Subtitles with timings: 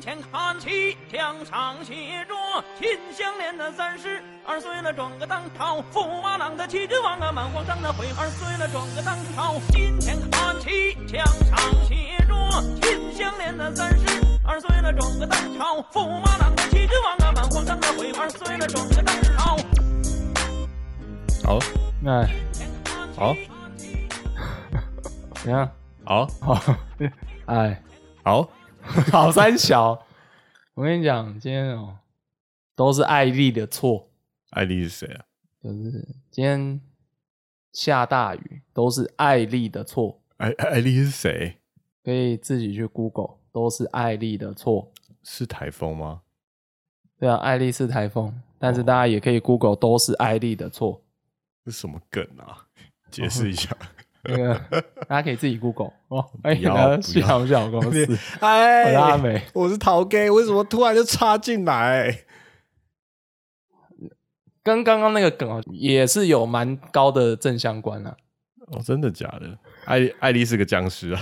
[0.00, 2.34] 前看齐，墙上写着
[2.78, 5.82] “秦香莲的三十二岁了，转个当朝。
[5.92, 9.54] 驸马郎的齐君王啊，满皇上的悔二岁了，转个当朝。
[9.70, 12.34] 金前看齐，墙上写着
[12.82, 14.06] “秦香莲的三十
[14.44, 15.80] 二岁了，转个当朝。
[15.92, 19.56] 驸马郎的齐君王啊，满皇上的悔二岁了，转个当朝。
[21.44, 21.58] 好，
[22.06, 22.28] 哎，
[23.16, 23.34] 好，
[25.42, 25.70] 怎样？
[26.04, 26.60] 好，好，
[27.46, 27.82] 哎，
[28.22, 28.48] 好，
[29.10, 30.06] 好三小，
[30.74, 31.98] 我跟你讲，今天哦，
[32.74, 34.08] 都是艾丽的错，
[34.50, 35.24] 艾丽是谁啊？
[35.62, 35.90] 就是
[36.30, 36.80] 今天
[37.72, 41.58] 下大雨，都是艾丽的错，艾艾丽是谁？
[42.04, 44.92] 可以自己去 Google，都是艾丽的错。
[45.22, 46.22] 是台风吗？
[47.18, 51.02] 对啊，艾丽是台风，但是大家也可以 Google，都是艾丽的错。
[51.64, 52.68] 这什么梗啊？
[53.10, 53.76] 解释一下。
[54.28, 56.24] 那个大家可以自己 Google 哦。
[56.42, 62.24] 哎，不要然后不幸要好小公司，哎我是阿美，我是陶 gay，为什么突然就插进来？
[64.62, 68.16] 跟刚刚那个梗哦，也是有蛮高的正相关啊。
[68.72, 69.56] 哦，真的假的？
[69.84, 71.20] 艾艾丽是个僵尸啊！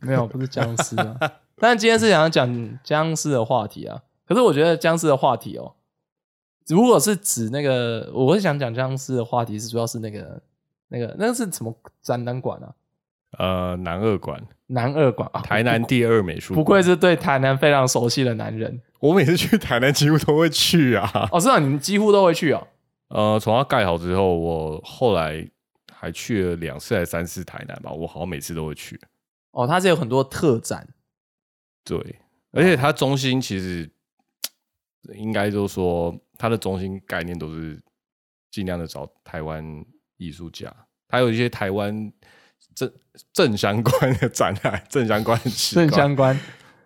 [0.00, 1.16] 没有，不是僵尸啊。
[1.56, 4.02] 但今天是想要讲僵尸的话题啊。
[4.26, 5.74] 可是我觉得僵尸的话题哦，
[6.66, 10.42] 如果是指那个，我是想讲僵尸的话题是主要是那个
[10.90, 12.74] 那个那个是什么展览馆啊？
[13.38, 16.62] 呃，南二馆，南二馆啊，台南第二美术馆。
[16.62, 21.08] 不愧是对台南非常熟悉的男人我每次去台南几乎都会去啊。
[21.32, 21.38] 哦。
[21.40, 22.66] 是啊，你们几乎都会去哦。
[23.08, 25.48] 呃，从它盖好之后，我后来
[25.92, 29.00] 还去了两次还是三次台南吧，我好像每次都会去。
[29.52, 30.86] 哦，它是有很多特展
[31.84, 31.98] 对，
[32.50, 33.88] 而且它中心其实
[35.14, 37.80] 应该就是说，它的中心概念都是
[38.50, 39.64] 尽量的找台湾
[40.20, 40.72] 艺术家，
[41.08, 42.12] 还有一些台湾
[42.74, 42.92] 正
[43.32, 45.40] 正相关的展览，正相关
[45.74, 46.38] 正相关。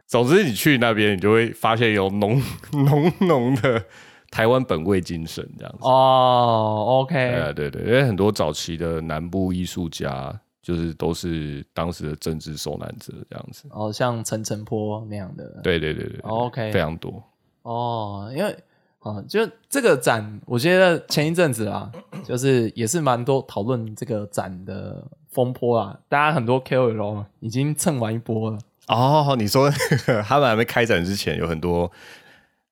[0.06, 2.40] 总之，你去那边，你就会发现有浓
[2.86, 3.84] 浓浓的
[4.30, 5.78] 台湾本位精神这样子。
[5.82, 13.66] 哦，OK，对啊对对，因为很多早期的南部艺术家，就是都是当时的政治受难者这样子。
[13.70, 15.60] 哦，像陈澄波那样的。
[15.62, 17.22] 对对对对哦，OK 非常多。
[17.62, 18.56] 哦，因为
[19.04, 21.92] 啊，就这个展，我觉得前一阵子啊，
[22.24, 28.58] 就是也是蛮多讨论这个展的风波啊，大家很多 KOL 已经蹭完一波了。
[28.88, 29.70] 哦，你说
[30.26, 31.90] 他们还没开展之前，有很多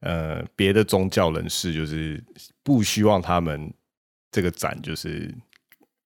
[0.00, 2.22] 呃别的宗教人士，就是
[2.62, 3.70] 不希望他们
[4.30, 5.34] 这个展就是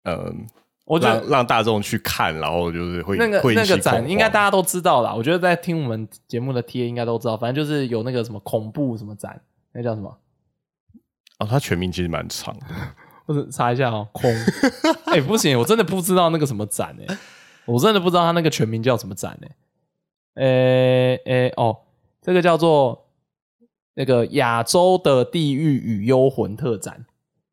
[0.02, 0.32] 呃，
[0.84, 9.40] 我觉得让让大众去看，然后就是会那个会那个展应该大家都知道啦，我觉得在听我们节目的 T A 应该都知道，反正就是有那个什么恐怖什么展，
[9.76, 10.18] 那叫什么？
[11.38, 12.66] 哦，他全名其实蛮长的，
[13.26, 14.30] 或者查一下哦，空。
[15.12, 17.18] 哎、不行，我真的不知道那个什么展哎、
[17.66, 21.76] 我真的不知道他那个全名叫什么展哎、诶诶哦，
[22.22, 23.10] 这个叫做
[23.94, 27.04] 那个亚洲的地狱与幽魂特展。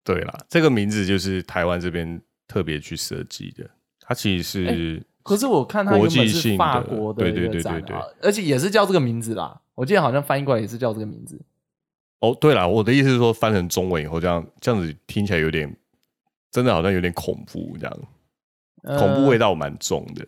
[0.06, 3.69] 对啦，这个名字就是台湾这边特别去设计的，
[4.00, 9.62] 它其实是、可是我看它原国本是际性法国的对一个展对对对对啊，而且也是叫这个名字啦。
[9.75, 11.41] 我记得好像翻译过来也是叫这个名字。
[12.23, 15.75] 哦，对了，我的意思是说，翻成中文以后，这样这样子听起来有点，
[16.50, 18.00] 真的好像有点恐怖，这样
[18.97, 19.50] 恐怖味道。
[19.50, 20.25] 道蛮重的。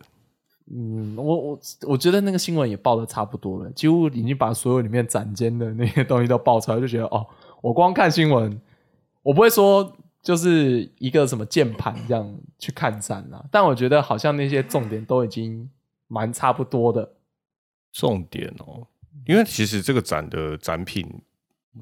[0.70, 7.26] 嗯，我我我觉得那个新闻也报的差不多了，几乎已经把所有里面展间的那些东西都爆出来，就觉得哦，
[7.62, 8.60] 我光看新闻，
[9.22, 15.70] 我不会说就是一个什么键盘这样去看展啦，但我觉得好像那些重点都已经
[16.08, 17.14] 蛮差不多的。
[17.90, 18.86] 重点哦，
[19.24, 21.08] 因为其实这个展的展品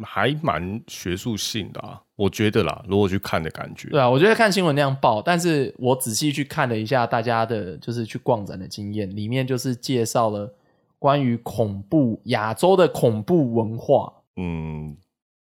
[0.03, 10.54] 还蛮学术性的啊，我觉得啦，如果去看的感觉，对啊，我觉得看新闻那样报，但是我仔细去看了一下大家的，就是去逛展的经验，里面就是介绍了
[10.99, 14.12] 关于恐怖亚洲的恐怖文化。
[14.37, 14.97] 嗯，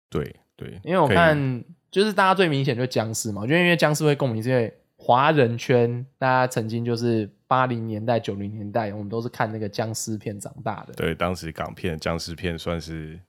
[0.09, 10.93] 对对，因为我看就是大家最明显就是僵尸嘛，我觉得因为僵尸会共鸣，是因为华人圈大家曾经就是八零年代、九零年代，我们都是看那个僵尸片长大的。
[10.93, 13.19] 对当时港片、僵尸片算是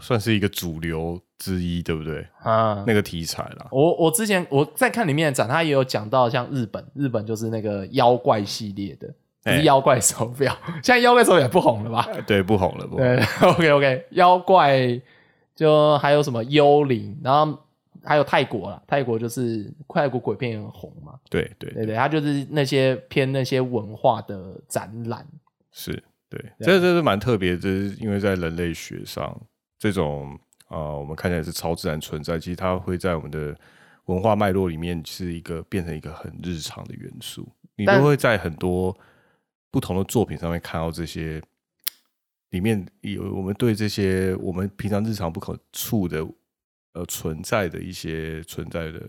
[0.00, 2.26] 算是一个主流之一，对不对？
[2.42, 9.06] 啊，那个题材啦，我我之前我在看里面的展，他也有讲到像日本，日本就是那个妖怪系列的，
[9.42, 9.62] 不是哎。
[9.62, 12.08] 妖怪手表， 现在妖怪手表不红了吧？
[12.26, 13.16] 对，不红了，不红了。
[13.16, 15.00] 对，OK OK，妖怪
[15.54, 17.58] 就还有什么幽灵，然后
[18.02, 25.26] 还有泰国啦，泰国就是泰国鬼片也很红嘛，对对对对，它就是那些偏那些文化的展览，
[25.72, 29.38] 是，对，这这是蛮特别的，这是因为在人类学上，
[29.78, 30.38] 这种
[30.68, 33.56] 呃，我们看起来是超自然存在，其实它会在我们的
[34.06, 38.96] 文化脉络里面是一个变成一个很日常的元素，你都会在很多
[39.70, 41.42] 不同的作品上面看到这些
[42.50, 46.26] 里面有我们对这些我们平常日常不可触的
[46.92, 49.00] 呃存在的一些存在的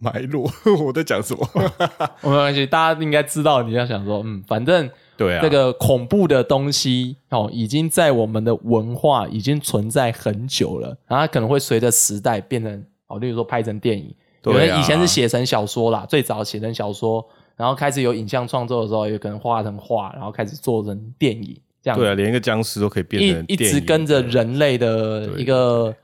[0.00, 0.50] 脉络。
[0.84, 1.48] 我在讲什么？
[2.22, 14.14] 没关系，大家应该知道你要想说，嗯，反正对啊，这个恐怖的东西哦，已经在我们的文化已经存在很久了，然后它可能会随着时代变成哦，例如说拍成电影，
[14.44, 17.24] 有对啊人以前是写成小说啦，最早写成小说，
[17.56, 25.94] 然后开始有影像创作的时候，有可能画成画，然后开始做成电影，这样对啊，连一个僵尸都可以变成一一直跟着人类的对一个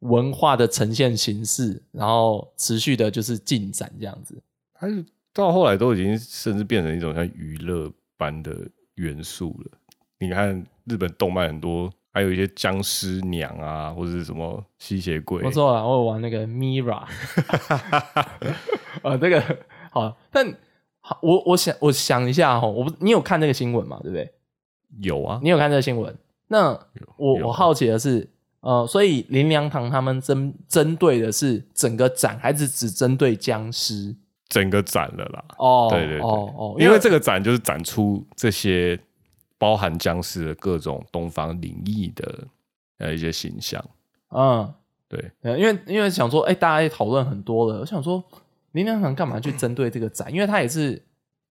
[0.00, 4.42] 文化的呈现形式，然后持续的就是进展这样子。
[4.74, 8.56] 它是到后来都已经甚至变成一种像娱乐般的
[8.96, 9.70] 元素了。
[10.18, 17.06] 你看日本动漫很多，还有一些僵尸娘啊，或者是什么吸血鬼我，错了，我有玩那个 Mira，
[19.02, 19.42] 啊， 这个
[19.90, 20.54] 好，但
[21.00, 23.98] 好，我我想我想一下哈，我不，你有看这个新闻嘛？
[24.02, 24.32] 对不对？
[25.00, 26.14] 有啊，你有看这个新闻？
[26.48, 26.72] 那
[27.16, 28.28] 我我好奇的是，
[28.60, 34.14] 呃，所以林良堂他们针针对的是整个展，还是只针对僵尸？
[34.48, 35.44] 整个展了啦。
[35.58, 38.98] 哦，对对对哦哦，因为这个展就是展出这些
[39.56, 42.44] 包含僵尸的各种东方灵异的
[42.98, 43.82] 呃一些形象。
[44.30, 44.74] 嗯，
[45.08, 48.22] 对，呃，因为因为想说，哎、大家也讨论很多了，我想说
[48.72, 50.32] 林良堂干嘛去针对这个展？
[50.32, 51.00] 因为他也是，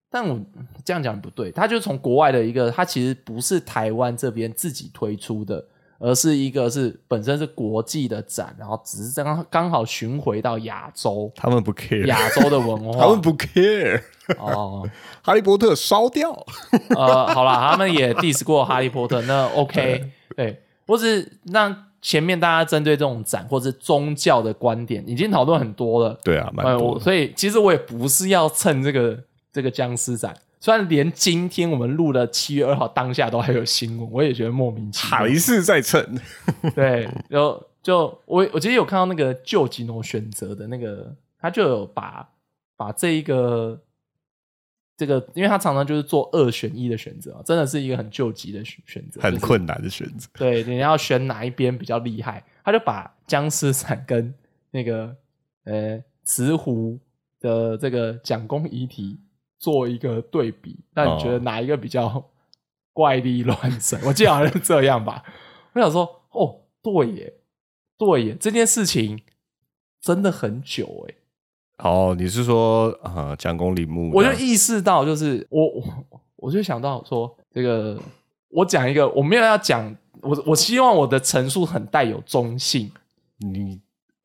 [0.09, 0.39] 但我
[0.83, 5.65] 这样讲不对，他就是从国外的一个，他其实不是台湾这边自己推出的，
[5.99, 14.01] 而是一个是本身是国际的展，然后只是刚刚好巡回到亚洲，他们不 care，亚洲的文化， 他们不 care，
[14.37, 14.89] 哦，
[15.21, 16.31] 哈利波特烧掉。
[16.95, 20.61] 呃，好啦，他们也 diss 过哈利波特，那 OK，对。
[20.87, 26.51] 或是让前面大家针对这种展或是宗教的观点已经讨论很多了，对啊，
[26.99, 29.15] 所以其实我也不是要蹭这个
[29.53, 35.33] 这个僵尸展，虽然连今天我们录的七月二号当下都还有新闻，我也觉得莫名其妙还。
[35.33, 36.03] 是在蹭，
[36.75, 42.29] 对，然后就我我其实有看到那个旧吉诺选择的那个，他就有把
[42.75, 43.81] 把这一个
[44.97, 50.27] 这个，因为他常常就是做二选一的选择啊，真的是一个很救急的选选择，很困难的选择。
[50.33, 54.33] 对，你要选哪一边比较厉害，他就把僵尸伞跟
[54.71, 55.15] 那个
[55.63, 56.99] 呃慈湖
[57.39, 59.17] 的这个蒋公遗体
[59.59, 62.23] 做一个对比，那你觉得哦哪一个比较
[62.93, 63.99] 怪力乱神？
[64.07, 65.23] 我记得好像是这样吧。
[65.73, 67.33] 我想说，哦，对耶，
[67.97, 69.21] 对耶，这件事情
[70.01, 71.13] 真的很久哎，
[71.89, 74.11] 哦，你是说呃蒋公陵墓？
[74.13, 75.83] 我就意识到，就是我我
[76.37, 78.01] 我就想到说，这个
[78.49, 82.91] 我讲一个，我没有要讲，我我希望我的陈述很带有中性，
[83.39, 83.79] 你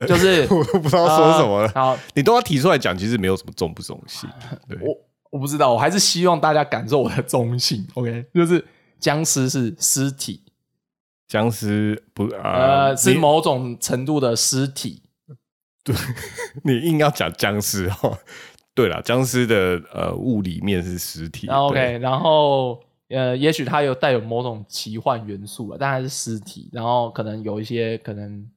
[0.06, 1.68] 就是 我都不知道说什么了。
[1.74, 4.28] 呃好，你都要提出来讲，其实没有什么重不重性。
[4.68, 4.96] 对，我
[5.34, 7.84] 我不知道，我还是希望大家感受我的中性。
[7.94, 8.64] OK，就是
[9.00, 10.40] 僵尸是尸体，
[11.26, 12.40] 僵尸不呃，
[12.90, 15.02] 呃，是某种程度的尸体。
[15.82, 15.92] 对
[16.62, 18.16] 你硬要讲僵尸哦。
[18.74, 21.48] 对了，僵尸的呃物理面是尸体。
[21.48, 28.48] 然后 OK，然后呃，也许它有带有某种奇幻元素了，但它是尸体，然后可能有一些可能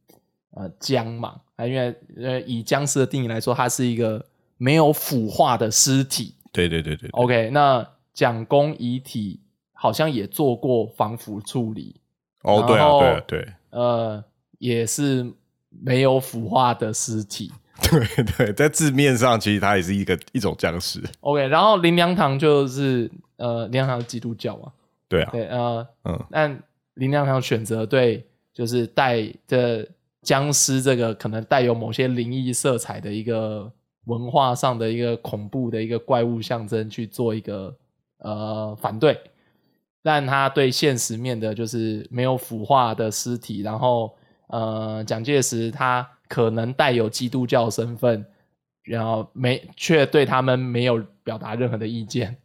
[0.52, 4.24] 呃僵嘛，啊，因为呃以僵尸的定义来说，它是一个
[4.58, 6.36] 没有腐化的尸体。
[6.58, 9.40] 对对对对对 OK，那蒋公遗体
[9.74, 11.96] 好像也做过防腐处理，
[12.42, 14.24] 哦，对啊对啊对呃，
[14.58, 15.32] 也是
[15.70, 17.52] 没有腐化的尸体。
[17.80, 21.00] 对对，在字面上其实它也是一个一种僵尸。
[21.20, 24.72] OK，然后林良堂就是呃，林良堂是基督教嘛，
[25.08, 26.64] 对啊，对，呃，嗯，但
[26.96, 29.88] 林良堂选择对就是带着
[30.24, 33.72] 僵尸这个可能带有某些灵异色彩的一个
[34.08, 37.76] 文化上的一个恐怖的一个怪物象征去做一个
[38.20, 39.20] 呃反对，
[40.02, 44.16] 但他对现实面的就是没有腐化的尸体，然后
[44.48, 48.26] 呃蒋介石他可能带有基督教身份，
[48.84, 52.36] 然后没却对他们没有表达任何的意见。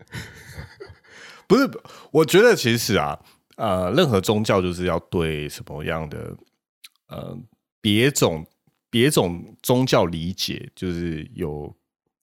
[1.46, 1.70] 不是，
[2.10, 3.18] 我觉得其实啊，
[3.56, 6.36] 呃，任何宗教就是要对什么样的
[7.08, 7.38] 呃
[7.80, 8.46] 别种
[8.92, 11.74] 别种宗教理解，就是有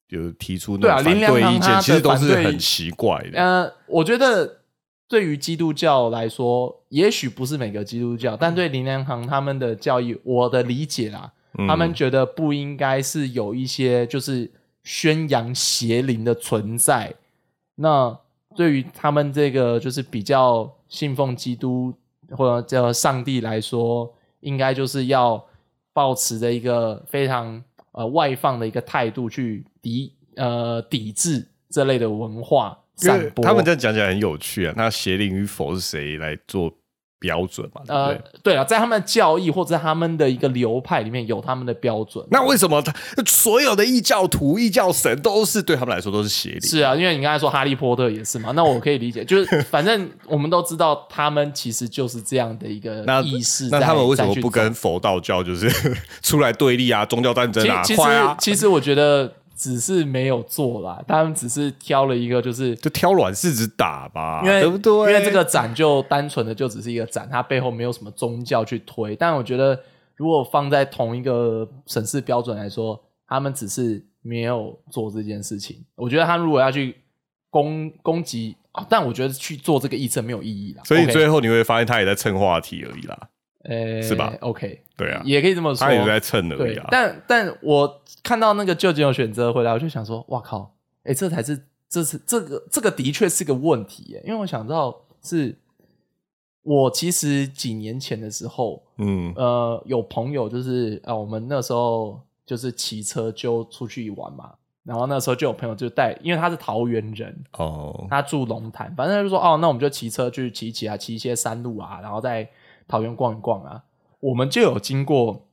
[0.10, 3.42] 有提出对啊那种反林良对意见，其实都是很奇怪的。
[3.42, 4.60] 呃，我觉得
[5.08, 14.52] 对于基督教来说，也许不是每个基督教，但对林良堂他们的教义，我的理解啦，嗯他们觉得不应该是有一些就是
[14.84, 17.16] 宣扬邪灵的存在。
[17.74, 18.16] 那
[18.56, 21.92] 对于他们这个就是比较信奉基督
[22.30, 25.44] 或者叫上帝来说，应该就是要
[26.00, 33.44] 保持着一个非常呃外放的一个态度去抵呃抵制这类的文化散播。
[33.44, 34.74] 他们这样讲起来很有趣啊。
[34.78, 36.74] 那邪灵与否是谁来做
[37.20, 42.26] 标准嘛，对不呃对？，对啊，在他们的教义或者他们的一个流派里面有他们的标准。
[42.32, 42.94] 那为什么他
[43.26, 46.62] 所有的异教徒、异教神都是对他们来说都是邪灵？
[46.62, 53.80] 是啊，因为你刚才说哈利波特也是嘛，那我可以理解，就是 反正我们都知道他们其实就是这样的一个那意识在。
[53.80, 55.70] 那他们为什么不跟佛道教就是
[56.24, 57.06] 出来对立啊？
[57.06, 58.02] 宗教战争啊，其实！
[58.40, 62.74] 其实我觉得只是没有做啦，他们只是挑了一个就是。
[62.78, 65.12] 就挑软柿子打吧，因为对不对？
[65.12, 69.18] 因为这个展就单纯的就只是一个展，它背后没有什么宗教去推。
[69.18, 69.78] 但我觉得，
[70.16, 72.98] 如果放在同一个审视标准来说，
[73.28, 75.84] 他们只是没有做这件事情。
[75.96, 76.96] 我觉得他如果要去
[77.50, 80.84] 攻攻击、啊，但我觉得去做这个议测没有意义啦。
[80.86, 83.28] 所以最后你会发现他也在蹭话题而已啦，
[83.64, 85.86] 呃是吧？OK，对啊，也可以这么说。
[85.86, 90.74] 他也是在蹭而对已啊。，但但我看到那个旧金有选择回来，我就想说，哇靠，
[91.04, 95.58] 哎，这才是这是这个这个的确是个问题耶，因为我想到是，
[96.64, 112.50] 我其实几年前的时候，嗯呃，有朋友就是啊，我们那时候就是骑车就出去玩嘛，然后那时候就有朋友就带，因为他是桃园人，哦，他住龙潭，反正他就说哦，那我们就骑车去骑一骑啊，骑一些山路啊，然后在
[112.90, 113.82] 桃园逛一逛啊。
[114.20, 115.48] 我们就有经过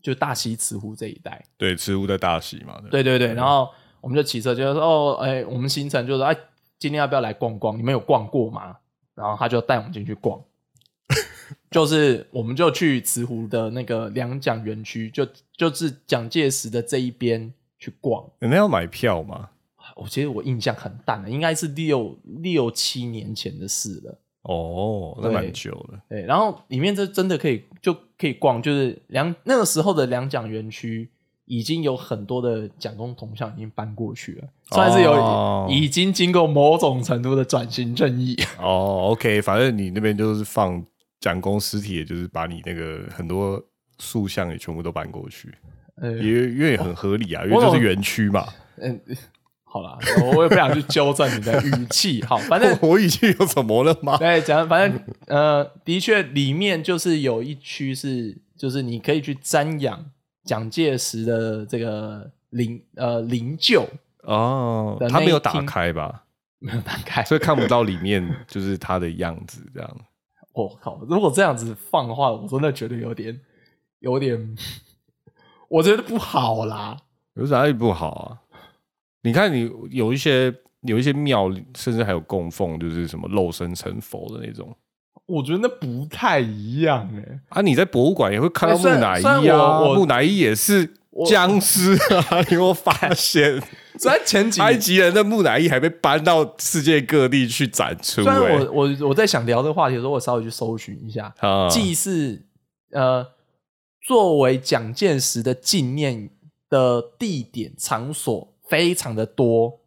[0.00, 3.68] 就大溪慈湖这一带，对，慈湖在大溪嘛，对对对，然后
[4.00, 6.34] 我们就骑车，就说哦，哎，我们行程就是哎，
[6.78, 7.76] 今天要不要来逛逛？
[7.76, 8.78] 你们有逛过吗？
[9.14, 10.42] 然后他就带我们进去逛，
[11.70, 18.24] 就是我们就去慈湖的那个两蒋园区，就就是蒋介石的这一边去逛。
[18.38, 19.50] 那要买票吗？
[19.96, 24.18] 我其实我印象很淡了，应该是六六七年前的事了。
[24.42, 26.00] 哦，那蛮久了。
[26.08, 31.10] 对，然后里面这真的可以就可以逛，就是两那个时候的两蒋园区
[31.44, 38.36] 已经有很多的蒋公铜像已经搬过去了，算是有、哦已经经过某种程度的转型正义。
[38.58, 40.82] 哦，OK，反正你那边就是放
[41.20, 43.62] 蒋公尸体，也就是把你那个很多
[43.98, 45.52] 塑像也全部都搬过去，
[45.96, 48.46] 呃，也因为很合理啊，因为就是园区嘛。
[48.78, 48.98] 嗯，
[49.72, 52.20] 好啦，我我也不想去纠正你的语气。
[52.24, 54.16] 好，反正 我语气有什么了吗？
[54.18, 60.04] 对，讲反正呃，的确里面就是有一区是，就是你可以去瞻仰
[60.42, 63.86] 蒋介石的这个灵呃灵柩，
[64.24, 66.24] 哦，他没有打开吧，
[66.58, 67.22] 没有打开。
[67.22, 69.96] 所以看不到里面就是他的样子，这样。
[70.52, 71.00] 我靠！
[71.08, 73.40] 如果这样子放的话，我真的觉得有点
[74.00, 74.56] 有点，
[75.68, 76.96] 我觉得不好啦。
[77.34, 78.49] 有啥也不好啊？
[79.22, 84.74] 你看，你有一些有一些庙，甚至还有供奉，就是什么肉身成佛的那种
[85.26, 87.60] 我觉得那不太一样哎、啊。
[87.62, 90.92] 你在博物馆也会看到木乃伊啊，木乃伊也是
[91.28, 92.40] 僵尸啊。
[92.48, 93.62] 你有没有发现，
[93.98, 98.68] 虽然前几埃及人的木乃伊还被搬到世界各地去展出、虽然欸？
[98.70, 102.46] 我我我在想聊这个话题的时候，我稍微去搜寻一下，啊，祭祀
[102.92, 103.24] 呃
[104.08, 106.30] 作为蒋介石的纪念
[106.68, 109.80] 的地点场所非常的多，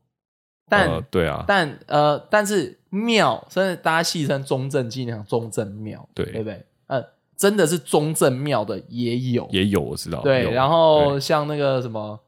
[0.69, 6.65] 但、呃对啊，但呃，但是庙，甚至大家戏称中正纪念堂、中正庙，对对不对？
[6.87, 7.01] 呃，
[7.37, 10.21] 真的是中正庙的也有，也有我知道。
[10.21, 10.51] 对。
[10.51, 12.19] 然后像那个什么，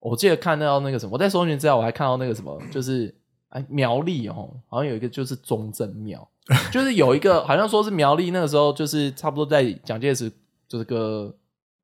[0.00, 3.12] 我记得看到那个什么，我在搜寻资料，我还看到那个什么，就是
[3.48, 6.28] 哎苗栗哦，好像有一个就是中正庙，
[6.70, 10.30] 就是有一个好像说是苗栗那个时候，就是差不多在蒋介石
[10.68, 11.34] 这个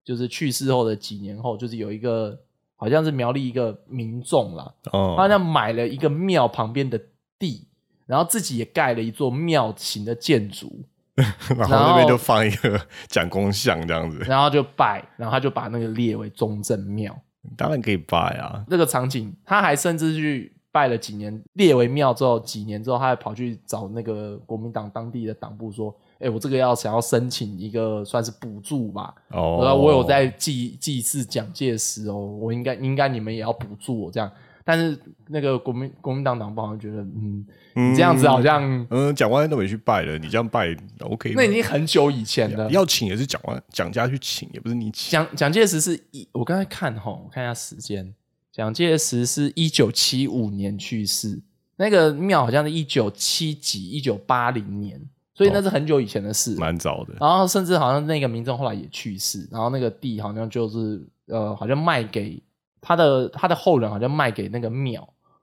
[0.04, 2.38] 就是去世后的几年后，就是有一个
[2.80, 6.99] 好像是苗栗一个民众啦，哦，他好像买了一个庙旁边的
[7.38, 7.66] 地，
[8.06, 10.85] 然后自己也盖了一座庙型的建筑，
[11.58, 17.14] 然后那边就放一个蒋公像这样子，然后就拜，然后他就把那个列为中正庙。
[17.56, 18.64] 当然可以拜啊。
[18.68, 34.30] 那个场景，他还甚至去拜了几年，列为庙之后，几年之后，他还跑去找那个国民党当地的党部说：“哎、我这个要想要申请一个算是补助吧，哦，然后我有在祭祭祀蒋介石哦，我应该应该你们也要补助我这样。”
[34.64, 41.37] 但是那个国民国民党党部好像觉得，嗯，嗯你这样子好像嗯，蒋万安都没去拜了，你这样拜 OK 吗？
[41.38, 42.70] 那已经很久以前了。
[42.70, 45.10] 要请也是蒋万蒋家去请，也不是你请。
[45.10, 48.12] 蒋蒋介石是一，我刚才看哈，我看一下时间，
[48.52, 51.40] 蒋介石是一九七五年去世，
[51.76, 55.00] 那个庙好像是一九七几、一九八零年，
[55.38, 56.57] 所以那是很久以前的事。
[56.57, 57.14] 蛮早的。
[57.21, 62.42] 然后甚至好像那个民众后来也去世，然后那个地好像就是呃，好像卖给
[62.80, 65.00] 他的他的后人，好像卖给那个庙，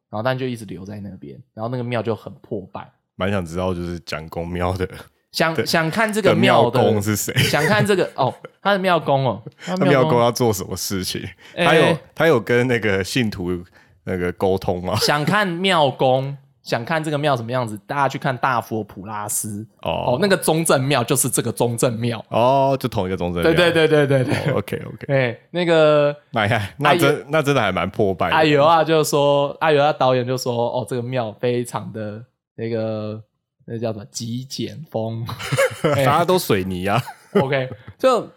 [0.09, 2.91] 然后但就一直留在那边，然后那个庙就很破败。
[3.15, 4.85] 蛮想知道就是蒋公庙的
[5.31, 7.33] 想想看这个庙的 公是谁？
[7.37, 9.41] 想看这个哦，他的庙公哦，
[9.79, 11.21] 庙公要做什么事情？
[11.55, 13.63] 哎他有他有跟那个信徒
[14.03, 14.95] 那个沟通吗？
[14.99, 22.23] 想看庙公，想看这个庙什么样子，大家去看大佛普拉斯哦哦，那个中正庙就是这个中正庙。
[22.29, 24.51] 哦，就同一个中正对对对对对对。
[24.51, 28.35] ，OK OK， 哎，那个那还那真那真的还蛮破败的。
[28.35, 33.21] 阿尤啊，就说阿尤啊导演就说，哦，这个庙非常的那个
[33.65, 35.23] 那叫什么极简风。
[35.95, 36.99] 哎大家都水泥啊
[37.35, 37.69] ，OK，
[37.99, 38.27] 就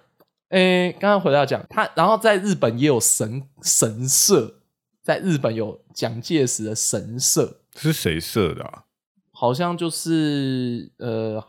[0.51, 4.53] 哎，刚刚回到讲他，然后在日本也有神神社，
[5.03, 8.85] 在日本有蒋介石的神社，是谁设的啊？
[9.33, 11.43] 好像就是呃，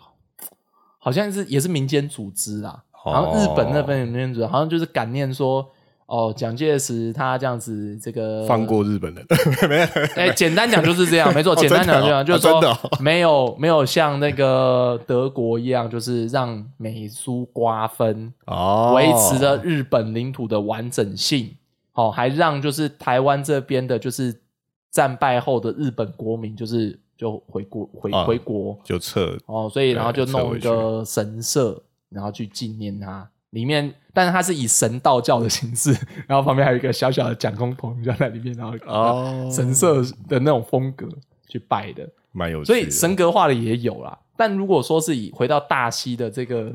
[1.00, 2.84] 好像是也是民间组织啦。
[3.04, 5.66] 哦然后日本那边有民间组织，好像就是感念说，
[6.06, 9.26] 哦，蒋介石他这样子这个放过日本人，
[9.70, 9.86] 没有？
[10.16, 11.54] 哎、简单讲就是这样， 没错。
[11.54, 12.62] 哦简单讲就这样，就是说、
[13.00, 21.56] 没有没有像那个德国一样，就是让美苏瓜分，哦，维持了日本领土的完整性。
[21.94, 24.42] 哦，还让就是台湾这边的，就是
[24.92, 33.30] 战败后的日本国民，就是就回国回、啊回国就撤哦，所以然后就弄一个神社，然后去纪念他。
[33.52, 35.92] 里面，但是它是以神道教的形式，
[36.28, 41.10] 然后旁边还有一个小小的讲公棚就在里面，然后哦神社的那种风格
[41.48, 44.20] 去拜的，蛮有趣的，所以神格化的也有啦。
[44.38, 46.72] 但如果说是以回到大溪的这个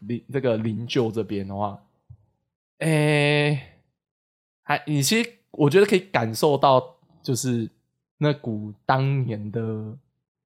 [0.00, 1.78] 灵这个灵柩这边的话，
[2.78, 3.60] 诶、
[4.62, 6.93] 还你其实我觉得可以感受到，
[7.24, 7.68] 就是
[8.18, 9.60] 那股当年的，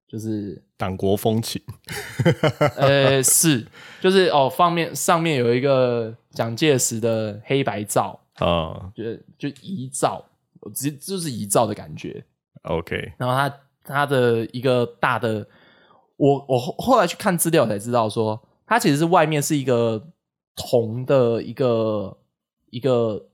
[0.07, 1.61] 就是党国风情
[2.77, 3.67] 呃是，
[4.01, 9.03] 就是哦，方面上面有一个蒋介石的黑白照，啊就
[9.37, 10.25] 就遗照，
[10.73, 12.25] 直接就是遗照的感觉。
[12.63, 15.45] ，OK，然后他他的一个大的，
[16.15, 20.07] 我我后后来去看资料才知道说，它其实是外面是一个
[20.55, 22.17] 铜的一个
[22.69, 23.27] 一个，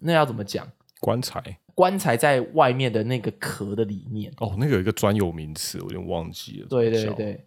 [0.00, 0.70] 那要怎么讲？
[1.00, 6.66] 棺材棺材在外面的那个壳的里面，哦，那个有一个专有名词，我有点忘记了。
[6.68, 7.44] 对对对，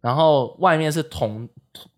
[0.00, 1.48] 然后外面是铜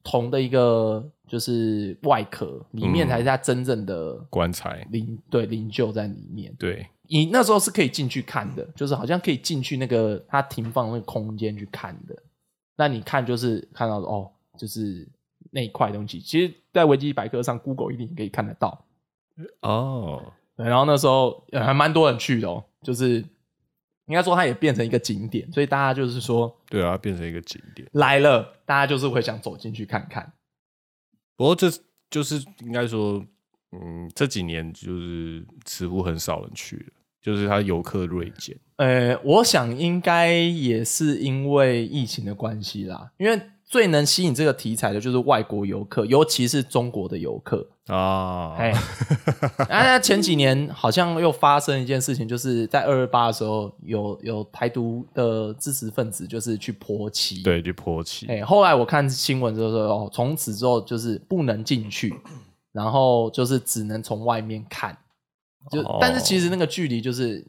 [0.02, 6.54] 铜的一个就是外壳，里面才是它真正的棺材，灵、对灵柩在里面。
[6.58, 12.16] 对，你那时候是可以进去看的，就是好像可以进去那个它停放那个空间去看的。
[12.76, 15.06] 那你看就是看到哦，就是
[15.50, 18.86] 那一块东西，其实，在维基百科上，Google 一定可以看得到。
[19.60, 23.16] 哦，对，然后那时候呃还蛮多人去的哦，就是
[24.06, 27.88] 应该说它也变成一个景点，所以大家就是说对啊，变成一个景点。
[27.92, 30.32] 来了，大家就是会想走进去看看。
[31.36, 31.70] 不过这
[32.10, 33.24] 就是应该说，
[33.72, 36.92] 嗯，这几年就是似乎很少人去了，
[37.22, 38.58] 就是它游客锐减。
[38.76, 47.64] 呃，我想应该也是因为疫情的关系啦，因为最能吸引这个题材的就是外国游客，尤其是中国的游客。
[47.86, 48.72] 啊， 哎，
[49.68, 62.12] 啊，前几年好像又发生一件事情，就是在二二八的时候，有有台独的支持分子就是去泼漆。，对，去泼漆，哎，后来我看新闻之后说，哦，从此之后就是不能进去，
[62.72, 64.98] 然后就是只能从外面看。
[65.70, 67.46] 就、哦但是其实那个距离就是，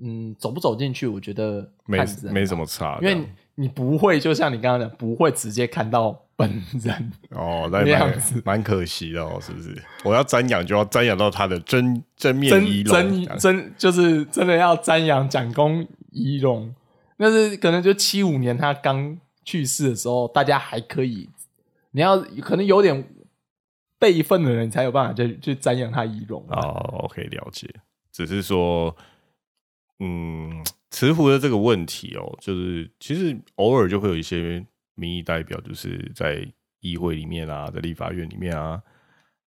[0.00, 1.98] 嗯，走不走进去，我觉得没
[2.32, 6.50] 没啊什么差，因为你你不会，就像你刚刚讲，不会直接看到本
[6.82, 7.12] 人。
[7.30, 9.80] 哦，那蛮子蛮可惜的哦，是不是？
[10.04, 16.74] 我要瞻仰就要瞻仰到他的真真面真仪容，真真就是真的要瞻仰蒋公仪容，
[17.16, 21.28] 那是可能就七五年他刚去世的时候，大家还可以，
[21.92, 23.04] 你要可能有点
[23.98, 26.58] 辈分的人才有办法去去瞻仰他仪容啊。
[26.58, 27.68] 哦，OK，了解。
[28.10, 28.94] 只是说，
[30.00, 36.46] 嗯，慈湖的这个问题哦，就是其实偶尔就会有一些民意代表，就是在
[36.80, 38.80] 议会里面啊，在立法院里面啊，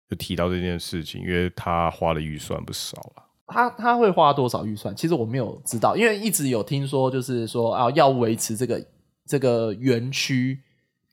[0.09, 3.23] 就提到这件事情，因为他花的预算不少了。
[3.47, 4.93] 他他会花多少预算？
[4.95, 8.83] 其实我没有知道，因为一直有听说，就是说啊，要维持这个
[9.27, 10.59] 这个园区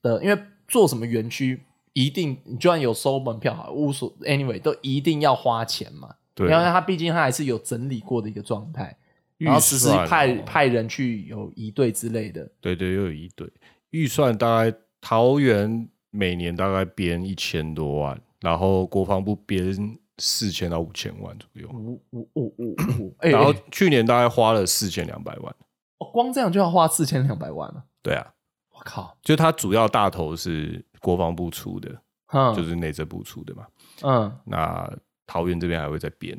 [0.01, 1.61] 的，因为做什么园区
[1.93, 6.15] 一定，你就算有收门票好，无所 anyway 都一定要花钱嘛。
[6.35, 9.02] 对，因为他毕竟他还是有整理过的一个状态，预
[9.45, 12.51] 然后实时派哦派人去有一队之类的。
[12.61, 13.51] 对对，又有一队
[13.91, 25.55] 预算，大概桃园每年大概编一千多万，然后国防部编四千到五千万左右，五五五五五， 哎、然后哎去年大概花了四千两百万。
[25.99, 28.33] 哦光这样就要花四千两百万了，对啊，
[28.75, 29.17] 我靠！
[29.23, 32.03] 就它主要大头是国防部出的，
[32.33, 33.67] 嗯，就是内政部出的嘛。
[34.03, 34.93] 嗯，那
[35.27, 36.37] 桃园这边还会再编，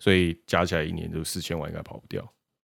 [0.00, 2.20] 所以加起来一年就四千万应该跑不掉，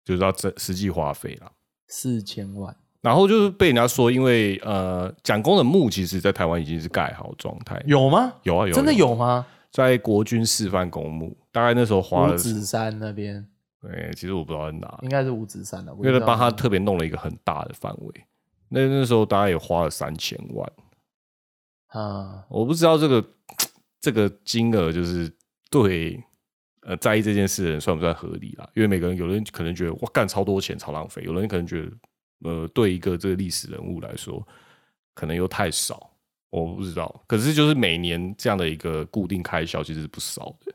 [0.04, 1.50] 就是要这实际花费了。
[1.86, 8.34] 四千万，然后就是被人家说，因为呃，蒋公的墓其实在台湾已经是盖好状态，有吗？
[8.42, 9.46] 有啊有啊，真的有吗？
[9.70, 13.46] 在国军示范公墓，大概那时候花了五指山那边
[13.80, 18.24] 对、其实我不知道在哪，应该是五指山的，因为他帮他特别弄了一个很大的范围。
[18.68, 20.72] 那那时候大概也花了三千万，
[21.88, 23.24] 啊，我不知道这个
[24.00, 25.30] 这个金额就是
[25.68, 26.22] 对
[26.82, 28.68] 呃在意这件事的人算不算合理啦？
[28.74, 31.92] 因为每个人有人可能觉得哇干超多钱超浪费，有人可能觉得
[32.44, 34.46] 呃对一个这个历史人物来说
[35.14, 36.10] 可能又太少，
[36.50, 37.22] 我不知道。
[37.26, 40.72] 可是就是每年这样的一个固定开销其实是不少的，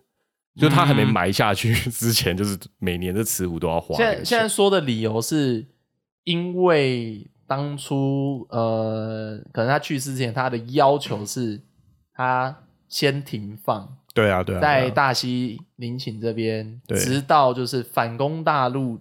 [0.56, 4.06] 就他还没嗯埋下去 之前，就是每年的慈湖都要花现。
[4.06, 5.66] 在现在说的理由是
[6.24, 11.62] 因为当初呃，可能他去世之前，他的要求是
[12.14, 19.00] 他先停放对啊对啊，在大溪陵寝这边，直到就是反攻大陆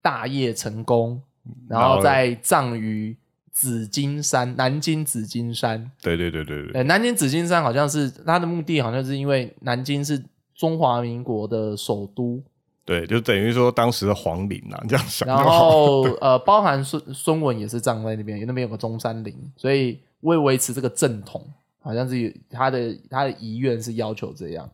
[0.00, 1.20] 大业成功，
[1.68, 3.14] 然然后后再葬于
[3.52, 5.90] 紫金山，南京紫金山。
[6.00, 6.72] 对对对对对。
[6.72, 10.22] 呃，南京紫金山好像是它的目的，好像是因为南京是
[10.54, 12.42] 中华民国的首都，
[12.86, 15.70] 对，就等于说当时的皇陵啊， 这样想然好。
[15.70, 21.46] 后呃，包含孙孙文也是葬在那边，那边有个中山陵，所以为维持这个正统，
[21.86, 24.68] 好像是有他的他的遗愿是要求这样，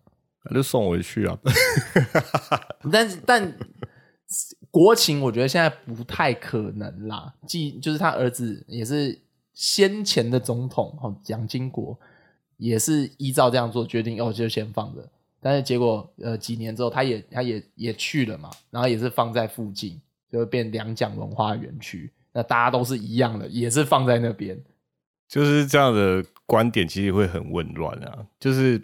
[0.44, 1.38] 那就送回去啊。
[2.90, 3.55] 但是但
[4.70, 9.20] 国情我觉得现在不太可能啦，既就是他儿子也是
[9.53, 11.98] 先前的总统哦，蒋经国
[12.57, 15.07] 也是依照这样做决定，哦就先放着。
[15.38, 22.11] 但是结果，呃，几年之后，他也他也也去了嘛，然后也是放在附近，就会变两蒋文化园区。
[22.33, 24.59] 那大家都是一样的，也是放在那边。
[25.29, 28.19] 就是这样的观点，其实会很混乱啊。
[28.38, 28.79] 就是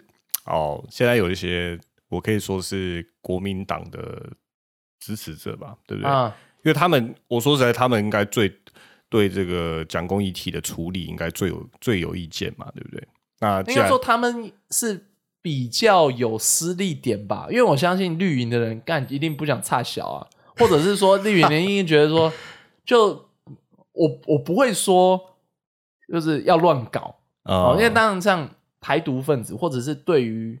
[0.45, 4.27] 哦，现在有一些我可以说是国民党的
[4.99, 6.11] 支持者吧，对不对？
[6.11, 8.51] 啊，因为他们，我说实在，他们应该最
[9.07, 13.07] 对这个蒋公遗体的处理应该最有最有意见嘛，对不对？
[13.37, 15.05] 那应该说他们是
[15.39, 20.27] 比较有私利点吧，因为我相信绿营的人干一定不想差小啊，
[20.57, 22.33] 或者是说绿营人一定觉得说，
[22.83, 23.29] 就
[23.91, 25.37] 我我不会说
[26.11, 27.18] 就是要乱搞
[27.49, 30.57] 哦，呃因为当然像台独分子或者是对于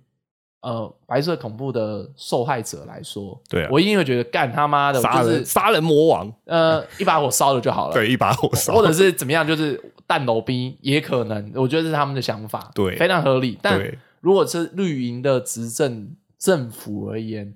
[0.61, 13.57] 呃白色恐怖的受害者来说，对啊我一定会觉得干他妈的，杀就是人杀人魔王，呃一把火烧了就好了， 对，一把火烧，或者是怎么样，就是弹楼兵也可能，我觉得这是他们的想法，对非常合理。
[13.61, 13.79] 但
[14.19, 17.55] 如果是绿营的执政政府而言，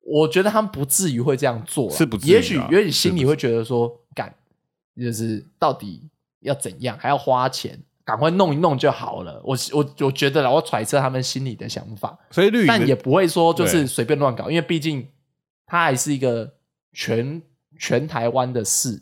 [0.00, 4.34] 我觉得他们不至于会这样做，是不至于啊也许也许心里会觉得说，干
[4.96, 6.08] 就是到底
[6.40, 7.78] 要怎样，还要花钱，
[8.10, 9.40] 赶快弄一弄就好了。
[9.44, 15.06] 我我我觉得啦，我揣测他们心里的想法，所以绿营但也不会说就是随便乱搞，因为毕竟
[15.66, 16.54] 它还是一个
[16.92, 17.40] 全
[17.78, 19.00] 全台湾的事，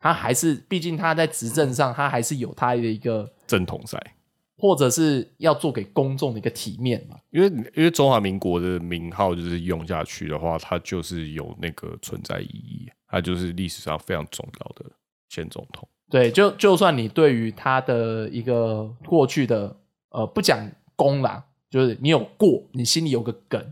[0.00, 4.16] 他还是毕竟他在执政上，他还是有他的一个，正统赛。
[4.62, 7.16] 或者是要做给公众的一个体面嘛。
[7.30, 14.84] 因为因为中华民国的名号就是用下去的话，它就是有那个存在意义，它就是历史上非常重要的
[15.30, 15.88] 前总统。
[16.10, 19.76] 对，就就算你对于他的一个过去的
[20.10, 23.64] 呃不讲功啦，就是你有过，你心里有个梗，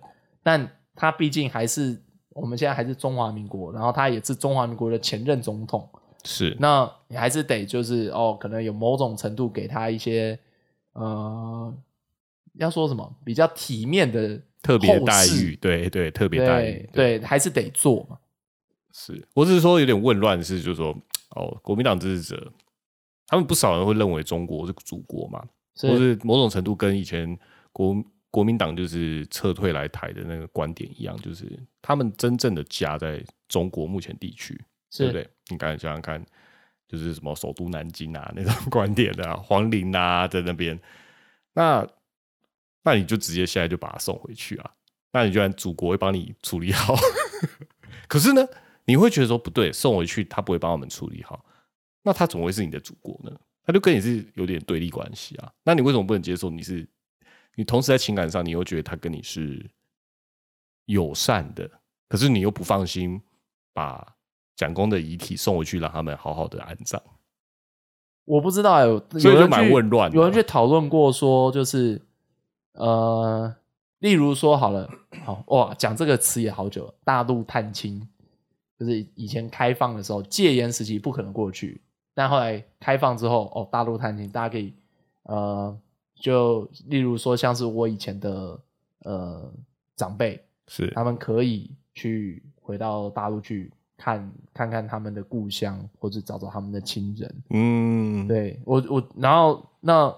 [0.42, 5.88] 但他毕竟还是我们现在还是中华民国，然后他也是中华民国的前任总统，
[6.24, 10.38] 是，那你还是得就是哦，可能有某种程度给他一些
[10.92, 11.74] 呃，
[12.54, 18.18] 要说什么比较体面的特别待遇，对对，特别待遇对，对，还是得做嘛。
[18.92, 20.96] 是，我只是说有点混乱，是就是说，
[21.30, 22.52] 哦，国民党支持者，
[23.26, 25.40] 他们不少人会认为中国是祖国嘛，
[25.80, 27.38] 或是是某种程度跟以前
[27.72, 27.94] 国
[28.30, 31.46] 国民党就是撤退来台的那个观点一样，就是
[31.80, 34.54] 他们真正的家在中国目前地区，
[34.96, 35.30] 对不是，对？
[35.48, 36.24] 你刚才想想看，
[36.86, 40.78] 就是什么首都南京啊那种 观点的、啊，皇陵啊在那边，
[41.54, 41.86] 那
[42.82, 44.70] 那你就直接现在就把他送回去啊？
[45.12, 46.94] 那你就然祖国会帮你处理好？
[48.08, 48.46] 可是呢，
[48.88, 51.44] 你会觉得说不对，送回去他不会帮我们处理好，
[52.02, 53.30] 那他怎么会是你的祖国呢？
[53.62, 55.52] 他就跟你是有点对立关系啊。
[55.62, 56.48] 那你为什么不能接受？
[56.48, 56.88] 你是
[57.54, 59.70] 你同时在情感上，你又觉得他跟你是
[60.86, 61.70] 友善的，
[62.08, 63.20] 可是你又不放心
[63.74, 64.16] 把
[64.56, 66.98] 蒋公的遗体送回去，让他们好好的安葬，
[68.24, 72.00] 我不知道有，所以就蛮混乱的有人去讨论过说，就是
[72.72, 73.54] 呃，
[73.98, 74.90] 例如说好了，
[75.26, 78.08] 好哇，讲这个词也好久了，大陆探亲，
[78.78, 81.80] 就是以前开放的时候，戒严时期不可能过去，
[82.14, 84.72] 但后来开放之后，哦，大陆探亲，大家可以
[85.24, 85.76] 呃，
[86.14, 88.58] 就例如说像是我以前的
[89.04, 89.52] 呃
[89.96, 97.42] 长辈，是他们可以去回到大陆去看看看他们的故乡，或者找找他们的亲人。
[97.50, 100.14] 嗯，对我我，然后那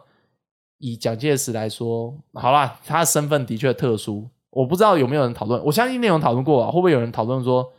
[0.79, 7.73] 以蒋介石来说，好啦，他的身份的确特殊，我不知道有没有人讨论，我相信内容讨论过啊，会不会有人讨论说，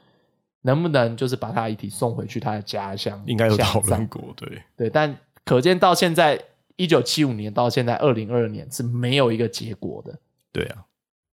[0.62, 3.21] 能不能就是把他遗体送回去他的家乡？
[3.26, 6.41] 应该有讨论过，对，对，但可见到现在
[6.76, 10.19] 一九七五年到现在二零二二年是没有一个结果的。
[10.52, 10.86] 对啊，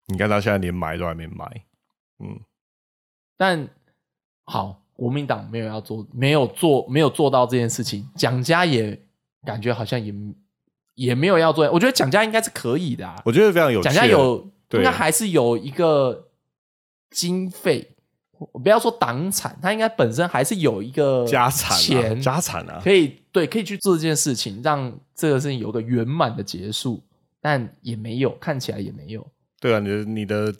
[0.07, 1.45] 你看他现在连埋都还没埋，
[2.19, 2.39] 嗯，
[3.37, 3.67] 但
[4.45, 8.09] 好，国民党没有要做，没有做，没有做到这件事情。
[8.15, 8.99] 蒋家也
[9.45, 10.13] 感觉好像也
[10.95, 11.69] 也没有要做。
[11.71, 13.83] 我觉得蒋家应该是可以的、啊，我觉得非常有趣。
[13.83, 16.29] 蒋家有对应该还是有一个
[17.11, 17.95] 经费，
[18.53, 27.03] 我不要说党产，他应该本身还是有一个家产、啊，钱家产啊，可以对，可以去做这件事情，让这个事情有个圆满的结束，
[27.41, 29.27] 但也没有，看起来也没有。
[29.59, 30.55] 对啊，你的你的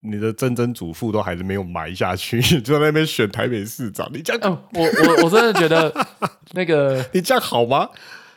[0.00, 5.92] 你的曾曾祖父都还是没有埋下去， 就在那边选台北市长，你这样、嗯，我我我真的觉得
[6.54, 7.88] 那个你这样好吗？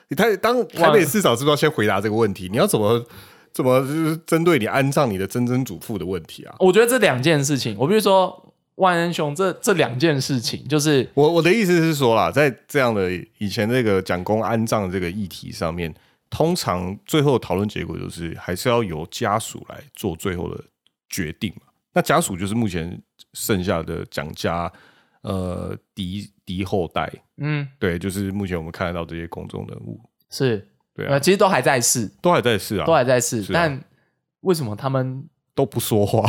[0.09, 2.49] 你台当台北市长是不是要先回答这个问题？
[2.51, 3.05] 你要怎么
[3.51, 6.55] 怎么就是针对你安葬你的曾曾祖父的问题啊？
[6.59, 8.48] 我觉得这两件事情，我比如说
[8.79, 15.93] 万恩雄这这两件事情，就是我我的意思是说啦，在这样的以前这个蒋公安葬这个议题上面，
[16.29, 20.63] 通常最后讨论结果就是还是要由家属来做最后的
[21.09, 21.63] 决定嘛。
[21.93, 23.01] 那家属就是目前
[23.33, 24.71] 剩下的蒋家
[25.21, 33.83] 呃嫡嫡后代，嗯对，就是目前我们看得到这些公众人物，是对啊呃，，其实都还在世，都还在世啊，都还在世，啊但
[34.41, 35.27] 为什么他们
[35.59, 36.23] 都不说话，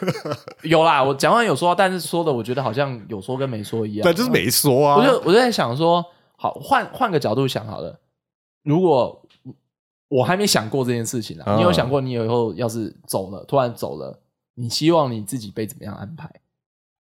[0.64, 1.04] 有啦？
[1.04, 4.96] 我讲完有说，但是说的我觉得好像有说跟没说一样，对，就是没说啊。
[4.96, 6.02] 我就我就在想说，
[6.38, 8.00] 好换换个角度想好了，
[8.62, 9.22] 如果
[10.08, 14.22] 我还没想过这件事情啊，嗯你有想过你以后要是走了，突然走了，
[14.54, 16.30] 你希望你自己被怎么样安排？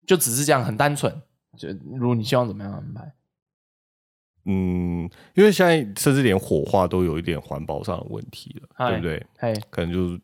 [0.05, 1.23] 就只是这样很单纯，
[1.57, 3.13] 就如果你希望怎么样安排？
[4.47, 9.27] 嗯，因为现在甚至连火化都有一点环保上的问题了，嗨对不对？
[9.39, 10.21] 嘿，可能就是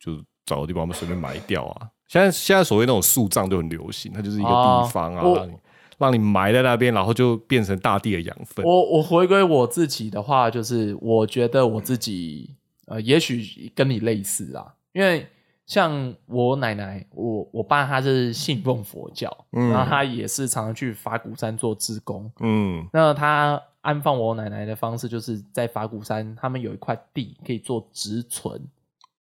[0.00, 1.90] 就找个地方我们随便埋掉啊。
[2.08, 5.52] 现在现在所谓那种树葬就很流行，它就是一个地方啊，哦让你
[5.98, 8.64] 让你埋在那边，然后就变成大地的养分。
[8.64, 12.54] 我我回归我自己的话，就是我觉得我自己
[12.86, 15.26] 呃，也许跟你类似啊，因为
[15.66, 22.30] 像我奶奶，我我爸他是信奉佛教，嗯然后他也是常常去法鼓山做志工。
[22.38, 28.60] 嗯那他安放我奶奶的方式，就是在法鼓山，他们有一块地可以做植存，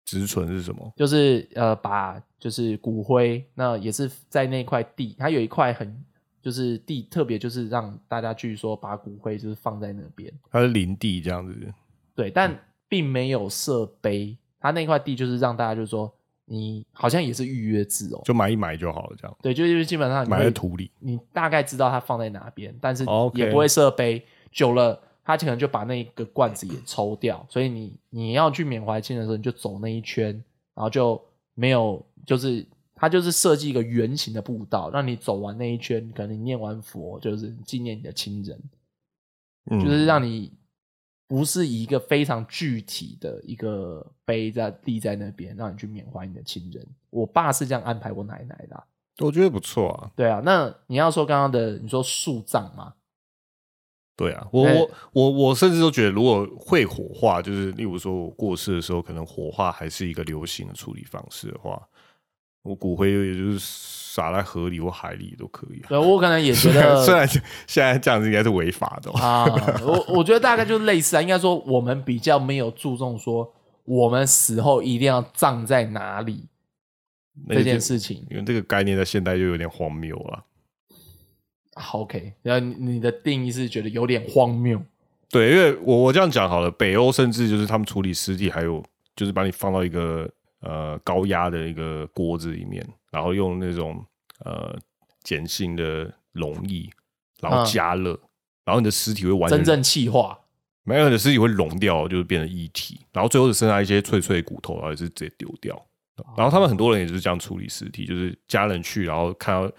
[0.08, 0.90] 植存是什么？
[0.96, 6.02] 就是呃把就是骨灰，那也是在那块地，它有一块很
[6.40, 11.54] 就是地特别就是让大家去说把骨灰就是放在那边，它是林地这样子。
[12.14, 16.10] 对，但并没有设碑，它那块地就是让大家就是说
[16.46, 20.90] 你好像也是预约制哦，就买一买就好了，这样对，就是基本上你埋在土里。
[21.00, 24.24] 你大概知道它放在哪边，但是哦也不会设碑。
[24.50, 30.32] 久了，他可能就把那一个罐子也抽掉，所以你你要去缅怀亲人的时候，你就走那一圈，
[30.74, 38.58] 然后就没有，就是他就是设计一个圆形的步道，让你走完那一圈，可能你念完佛，就是纪念你的亲人，
[39.70, 40.50] 嗯就是让你
[41.26, 46.82] 不是以一个非常具体的一个碑在立在那边，让你去缅怀你的亲人。
[47.10, 48.84] 我爸是这样安排我奶奶的啊、
[49.18, 50.10] 我觉得不错啊。
[50.16, 52.94] 对啊，那你要说刚刚的，你说树葬嘛？
[54.18, 61.80] 对啊，我哎我我我甚至都觉得，如果会火化，就是例如说我过世的时候，可能火化还是一个流行的处理方式的话，
[62.62, 65.86] 我骨灰也就是撒在河里或海里都可以啊。
[65.90, 67.40] 对我可能也觉得虽然现
[67.84, 73.54] 在这样子应该是违法的、哦，啊，我我觉得大概就是类似啊，应该说我们比较没有注重说
[73.84, 76.48] 我们死后一定要葬在哪里
[77.48, 78.26] 这件事情。
[78.28, 80.44] 因为这个概念在现代就有点荒谬了。
[81.78, 84.80] 好 OK，然后你你的定义是觉得有点荒谬，
[85.30, 88.84] 对，因为我我这样讲好了，北欧甚至就是他们处理尸体，还有
[89.16, 90.28] 就是把你放到一个
[90.60, 94.04] 呃高压的一个锅子里面，然后用那种
[94.44, 94.76] 呃
[95.22, 96.90] 碱性的溶液，
[97.40, 98.10] 然后嗯加热，
[98.64, 100.38] 然后你的尸体会完全真正气化。
[100.84, 105.84] 没有你的尸体会溶掉，就是变成液体，然后最后只剩下一些脆脆的骨头，然后也是直接丢掉。
[106.34, 109.70] 然后他们很多人也就是这样处理尸体，就是家人去，然后看到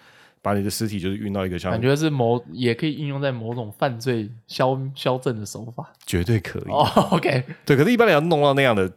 [0.49, 5.93] 把你的尸体就是运到一个像感觉是某也可以应用在某种犯罪消消正的手法。
[6.07, 8.91] 绝对可以，哦，OK，对，可是，一般人要弄到那样的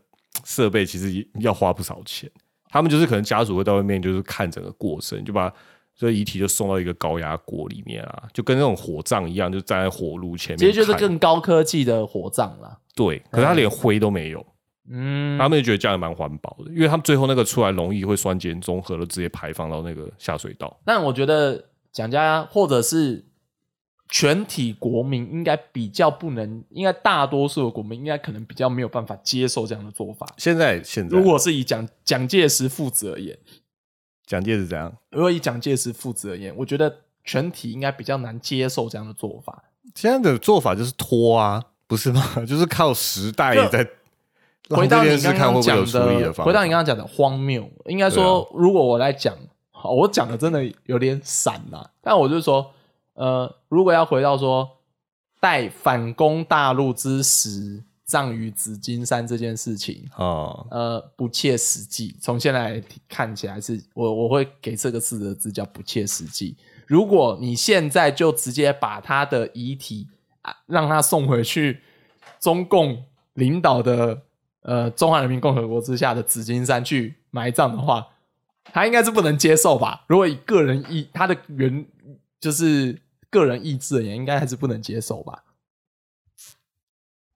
[0.45, 2.31] 设备，其实要花不少钱。
[2.71, 5.53] 他们就是可能家属会到外面，就是看整个过程，就把
[5.95, 10.59] 这遗体就送到一个高压锅里面啊，就跟那种火葬一样，就站在火炉前面。
[10.59, 12.79] 其实就是更高科技的火葬啦。
[12.95, 14.47] 对，可是他连灰都没有，
[14.89, 20.81] 嗯，他们就觉得这样蛮环保的，因为他们最后那个出来容易会酸碱中和，了直接排放到那个下水道。
[20.85, 23.25] 但我觉得蒋家或者是
[24.09, 30.27] 全体国民应该比较不能，应该大多数的国民应该可能比较没有办法接受这样的做法。
[30.37, 33.39] 现在现在如果是以蒋蒋介石父子而言，
[34.27, 34.93] 蒋介石怎样？
[35.11, 39.65] 如果以蒋介石父子而言，我觉得全体应该比较难接受这样的做法。
[39.95, 42.23] 现在的做法就是拖啊，不是吗？
[42.47, 43.87] 就是靠时代就在
[44.71, 49.37] 回到你刚刚讲的，回到你刚刚讲的荒谬，应该说，如果我来讲，
[49.71, 52.73] 好，我讲的真的有点散啦、但我就说，
[53.15, 54.69] 呃，如果要回到说
[55.41, 62.15] 待反攻大陆之时，葬于紫金山这件事情，哦，呃，不切实际。
[62.21, 66.57] 从现在看起来是，我我会给这个四个字叫不切实际。
[66.87, 70.07] 如果你现在就直接把他的遗体
[70.43, 71.81] 啊，让他送回去
[72.39, 73.03] 中共
[73.35, 74.21] 领导的
[74.63, 78.07] 呃中华人民共和国之下的紫金山去埋葬的话，
[78.65, 80.05] 他应该是不能接受吧？
[80.09, 81.85] 如果以个人意他的原
[82.41, 82.99] 就是
[83.31, 85.45] 个人意志而言，应该还是不能接受吧？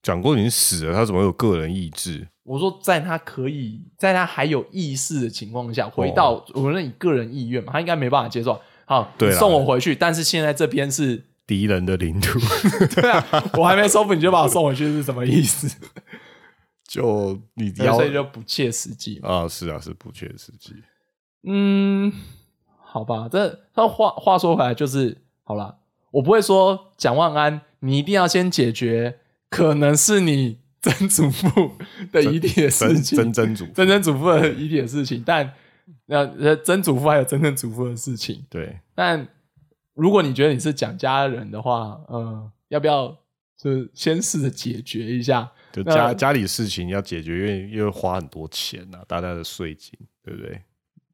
[0.02, 2.28] 蒋过已经死了，他怎么有个人意志？
[2.44, 8.60] 我说，在他可以在他还有意识的情况下，回到无论以个人意愿嘛，他应该没办法接受。
[8.84, 12.38] 好，送我回去，但是现在这边是，敌人的领土，
[12.94, 13.24] 对啊，
[13.58, 15.76] 我还没收复你就把我送回去是什么意思？
[16.86, 19.28] 就你要所以就不切实际嘛。
[19.28, 20.74] 啊，是啊，是不切实际。
[21.48, 22.12] 嗯，
[22.78, 25.76] 好吧，这那话话说回来就是好啦，
[26.10, 29.20] 我不会说蒋万安，你一定要先解决
[29.50, 31.72] 可能是你曾祖父
[32.10, 35.52] 的遗体的事曾情，曾曾祖曾曾祖父的遗体的事情，但
[36.06, 39.28] 那呃曾祖父还有曾曾祖父的事情，对，但
[39.94, 43.16] 如果你觉得你是蒋家人的话，呃，要不要
[43.56, 45.50] 就是先试着解决一下？
[45.72, 49.92] 就家家里事情要解决，因为因为花很多钱呐、大家的税金，
[50.24, 50.62] 对不对？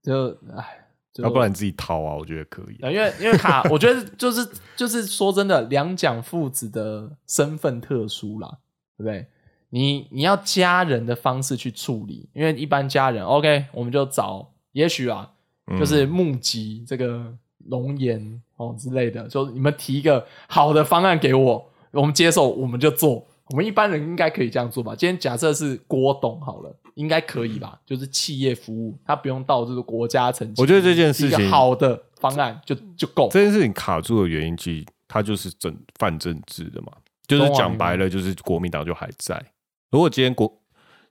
[0.02, 2.82] 就唉，要不然你自己掏啊，我觉得可以。
[2.84, 8.58] 啊因为因为卡，我觉得就是就是说真的，两蒋父子的身份特殊啦，
[8.96, 9.26] 对不对？
[9.70, 15.32] 你你要家人的方式去处理，因为一般家人 OK，我们就找，也许啊，
[15.66, 17.34] 嗯就是募集这个
[17.68, 23.26] 龙岩哦之类的，就你们提一个好的方案给我，我们接受，我们就做。
[23.48, 24.94] 我们一般人应该可以这样做吧？
[24.96, 27.78] 今天假设是郭董好了，应该可以吧？
[27.84, 30.62] 就是企业服务，他不用到这个国家层级。
[30.62, 33.28] 我觉得这件事情好的方案就就够。
[33.30, 36.92] 这件事情卡住的原因，其实它就是政泛政治的嘛，
[37.26, 39.44] 就是讲白了，就是国民党就还在。
[39.90, 40.50] 如果今天国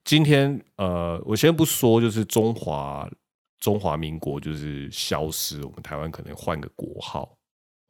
[0.03, 3.07] 今天呃，我先不说，就是中华
[3.59, 7.37] 中华民国就是消失，我们台湾可能换个国号。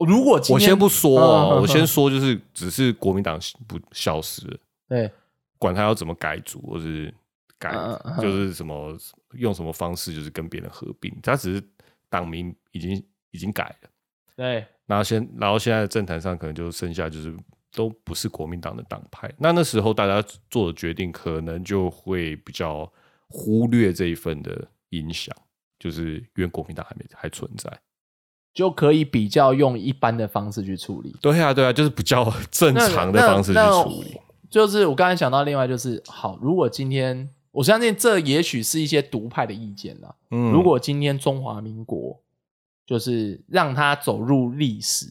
[0.05, 5.11] 如果我先不说哦，我先说就是只是国民党不消失了，对。
[5.57, 7.13] 管他要怎么改组或是
[7.59, 7.71] 改
[8.19, 8.97] 就是什么
[9.33, 11.63] 用什么方式，就是跟别人合并，他只是
[12.09, 13.89] 党名已经已经改了。
[14.35, 14.65] 对。
[14.87, 17.33] 然后现然后现在的政坛上可能就剩下就是
[17.71, 22.91] 都不是国民党的党派，那那时候大家做的决定可能就会比较
[23.29, 25.33] 忽略这一份的影响，
[25.79, 27.71] 就是因为国民党还没还存在。
[28.53, 31.15] 就可以比较用一般的方式去处理。
[31.21, 34.19] 对啊，对啊，就是比较 正常的方式去那处理。
[34.49, 40.13] 就是我刚才想到另外就是，好，如果今天我相信这也许是一些独派的意见啦。
[40.29, 42.21] 嗯如果今天中华民国
[42.85, 45.09] 就是让它走入历史，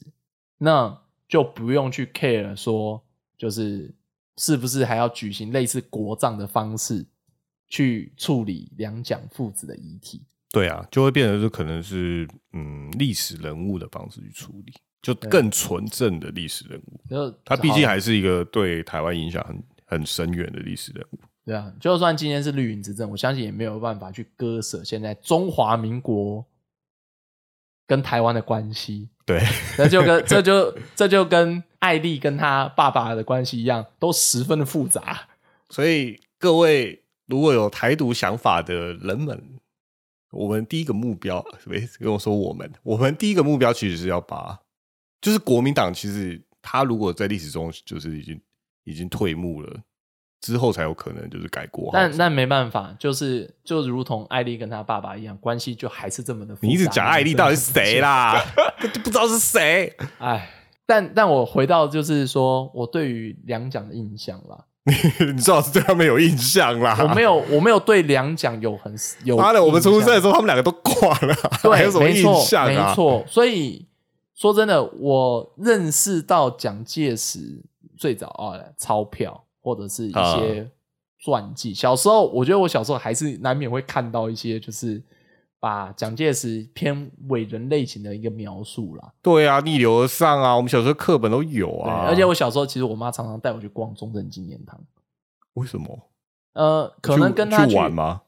[0.58, 3.02] 那就不用去 care 说，
[3.38, 3.94] 就是
[4.36, 7.06] 是不是还要举行类似国葬的方式
[7.68, 10.22] 去处理两蒋父子的遗体。
[10.52, 17.00] 对啊，就会变成是可能是嗯历史人物的方式去处理，就更纯正的历史人物。
[17.08, 21.18] 就他毕竟好还是一个对台湾影响很很深远的历史人物。
[21.44, 26.44] 对啊，就算今天是绿营执政，我相信也没有办法去割舍现在中华民国
[27.86, 29.08] 跟台湾的关系。
[29.24, 29.40] 对，
[29.78, 35.28] 那就跟这就这就跟艾丽跟她爸爸的关系一样，都十分的复杂。
[35.68, 39.59] 所以各位如果有台独想法的人们，
[40.30, 44.58] 我们第一个目标，没 跟我说我们，我们第一个目标其实是要把，
[45.20, 48.40] 就是国民党，其实他如果在历史中就是已经
[48.84, 49.80] 已经退幕了。
[50.42, 56.66] 之后才有可能就是改过，但但没办法，就是就如同艾丽跟他爸爸一样，关系就还是这么的复杂。
[56.66, 58.00] 你一直讲艾丽到底是谁？
[58.00, 58.42] 啦？
[58.80, 59.94] 就不知道是谁。
[60.16, 60.48] 哎，
[60.86, 66.96] 但但我回到就是说我对于两蒋的印象啦，你最好是对他们有印象啦。
[67.00, 72.88] 我没有我没有对两蒋有很有妈的，我们出生的时候他们两个都挂了，对，还有什么印没错象啊？
[72.88, 73.86] 没错，所以
[74.34, 77.62] 说真的，我认识到蒋介石
[77.98, 80.70] 最早啊，钞票或者是一啊些
[81.22, 81.74] 传记。
[81.74, 85.02] 小时候，我觉得我小时候还是难免会看到一些，就是
[85.60, 89.12] 把蒋介石偏伟人类型的一个描述啦。
[89.22, 92.06] 对啊，逆流而上啊，我们小时候课本都有，啊。
[92.08, 94.80] 而且我小时候其实我妈常常带我去逛中正纪念堂，
[95.54, 96.08] 为什么？
[96.54, 98.22] 呃，可能跟他去玩吗？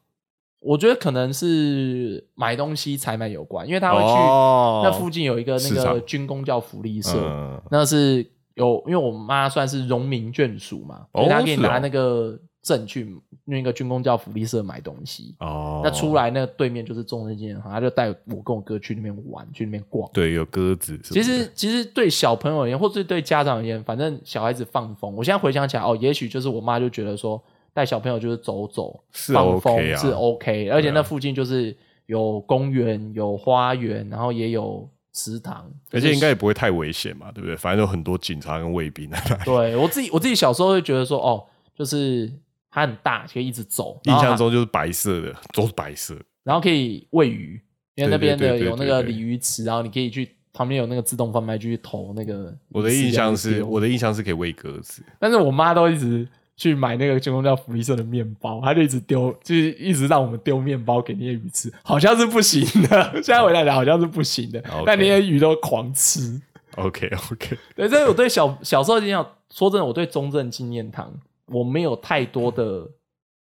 [0.59, 15.35] 我觉得可能是买东西采买有关，因为他会去、哦那附近有一个那个军工教福利社，嗯那是有，因为我妈算是荣民眷属嘛，哦所以她可以是哦拿那个证去那个军工教福利社买东西。
[15.39, 20.09] 哦，那出来那对面就是中正纪念堂，他就带我跟我哥去那边玩，去那边逛。
[20.13, 25.13] 对有鸽子其实其实对小朋友而言，或是对家长而言，反正小孩子放风。
[25.13, 27.39] 我现在回想起来，哦，也许就是我妈就觉得说，
[27.73, 37.57] 带小朋友就是走走，是放风 OK 啊是 OK，而且那附近就是有公园、有花园，然后也有食堂，而且应该也不会太危险嘛，对不对？
[37.57, 39.09] 反正有很多警察跟卫兵。
[39.43, 41.43] 对我自己，我自己小时候会觉得说，哦，
[41.75, 42.31] 就是
[42.73, 46.17] 它很大，可以一直走，印象中就是白色的，都是白色。
[46.43, 47.61] 然后可以喂鱼，
[47.93, 52.51] 因为那边的有那个鲤鱼池，然后你可以去旁边有那个自动贩卖机去投那个。
[52.69, 55.03] 我的印象是，我的印象是可以喂鸽子。
[55.19, 63.11] 但是我妈都一直去买那个军工教福利社的面包，她就一直丢，就是一直让我们丢面包给那些鱼吃，好像是不行的。
[63.21, 66.41] 现在回来讲好像是不行的但那些鱼都狂吃。
[66.75, 71.13] OK OK，对，所以我对小小时候印象，说真的，我对中正纪念堂
[71.47, 72.89] 我没有太多的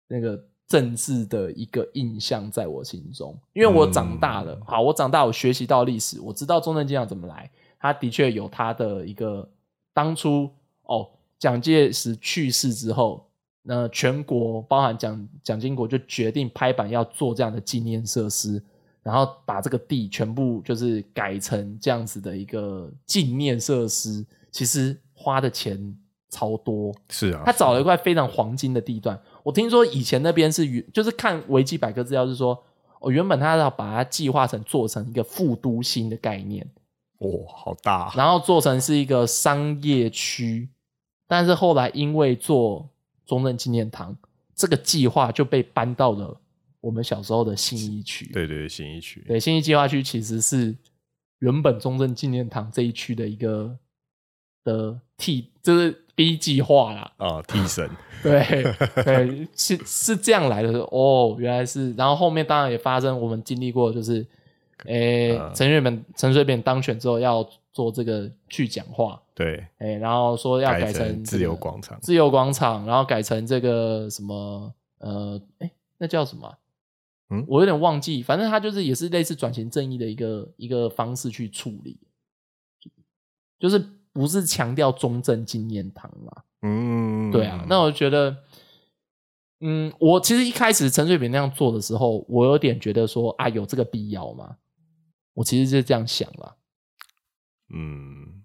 [0.07, 9.49] 那个政治的一个印象在我心中，因为我长大了，好，我长大我学习到历史，我知道中正纪念堂怎么来，他的确有他的一个
[9.93, 10.51] 当初
[10.85, 13.27] 哦，蒋介石去世之后。
[13.63, 18.61] 那全国包含蒋蒋经国就决定拍板要做这样的纪念设施，
[19.03, 25.95] 然后把这个地全部就是改成这样子的一个纪念设施，其实花的钱
[26.31, 26.95] 超多。
[27.09, 32.63] 是啊，他找了一块非常黄金的地段，我听说以前那边是原，就是看维基百科资料是说，
[33.01, 36.67] 哦，原本他要把它计划成做成一个副都心的概念，
[37.19, 40.69] 哦，好大啊，然后做成是一个商业区，
[41.27, 42.89] 但是后来因为做
[43.27, 44.17] 中正纪念堂，
[44.55, 46.41] 这个计划就被搬到了
[46.81, 48.27] 我们小时候的新一区。
[48.33, 50.77] 对对对，新一区，对，新一计划区其实是
[51.39, 53.77] 原本中正纪念堂这一区的一个
[54.65, 57.11] 的替，就是 B 计划啦。
[57.17, 57.89] 啊，替身，
[58.23, 58.45] 对
[59.03, 61.95] 对，是是这样来的哦，原来是。
[61.95, 64.27] 然后后面当然也发生我们经历过，就是，
[64.85, 65.51] 诶，嗯。
[65.55, 67.43] 陈水扁陈水扁当选之后要
[67.73, 76.59] 做这个去讲话，对，诶，然后说要改成成自由广场，自由广场，然后改成这个什么呃，哎，那叫什么啊？
[77.31, 77.43] 嗯？
[77.49, 81.97] 我有点忘记，反正他就是也是类似转型正义的一个一个方式去处理，
[83.59, 83.83] 就是
[84.13, 86.43] 不是强调中正纪念堂嘛？
[86.63, 88.37] 嗯，对啊，那我觉得，
[89.61, 94.57] 嗯，我其实一开始陈水扁那样做的时候，我有点觉得说啊，有这个必要吗？
[95.35, 96.57] 我其实是这样想了。
[97.73, 98.43] 嗯，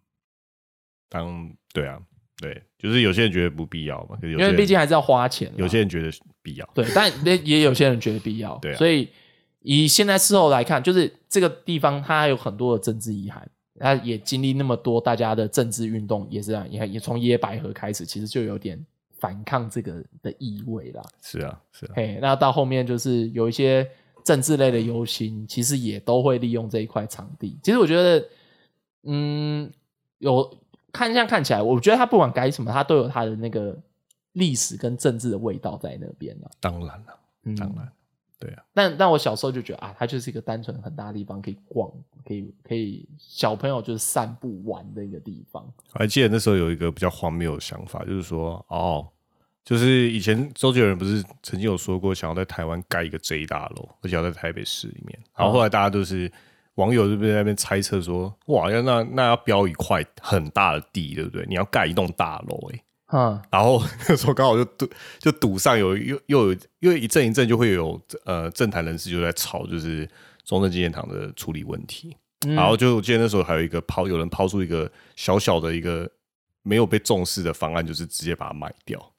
[1.09, 1.99] 当对啊，
[2.38, 6.09] 对，就是有些人觉得不必要嘛，可是有因为毕竟还是要花钱，有些人觉得
[6.41, 9.09] 必要，对，但也也有些人觉得必要，对啊所以
[9.61, 13.49] 以现在事后来看，就是这个地方它还有很多的政治遗憾，
[13.80, 18.84] 它也经历那么多大家的政治运动，也是这样，也也从野百合开始，其实就有点
[19.19, 21.03] 反抗这个的意味啦。
[21.21, 23.89] 是啊，是啊，嘿，那到后面就是有一些
[24.23, 27.59] 政治类的游行，其实也都会利用这一块场地。
[27.61, 28.26] 其实我觉得，
[29.03, 29.71] 嗯，
[30.19, 30.57] 有
[30.91, 33.78] 看这样看起来，我觉得他不管改什么，他都有他的那个
[34.32, 36.49] 历史跟政治的味道在那边啊。
[36.61, 37.91] 当然了，嗯当然，
[38.39, 41.89] 对啊，但但我小时候就觉得啊，它就是一个单纯很大的地方，可以逛，
[42.25, 45.63] 可以可以小朋友就是散步玩的一个地方。
[45.93, 49.07] 我还记得那时候有一个比较荒谬的想法，就是说，哦，
[49.63, 55.17] 就是以前周杰伦不是曾经有说过，想要在台湾盖一个 J 大楼，而且要在台北市里面。
[55.36, 56.31] 然后后来大家都是
[56.75, 61.45] 网友这边在那边猜测说，哇，要那那要标一块很大的地，对不对？
[61.47, 64.89] 你要盖一栋大楼、欸，嗯，然后 那时候刚好就堵
[65.20, 70.10] 就堵上有又又有因为一阵一阵就会有呃政坛人士就在吵，就是
[70.43, 72.18] 中正纪念堂的处理问题。
[72.47, 72.56] 嗯。
[72.56, 76.10] 然后就我记得那时候还有一个抛有人抛出一个小小的一个
[76.64, 79.14] 没有被重视的方案，就是直接把它卖掉，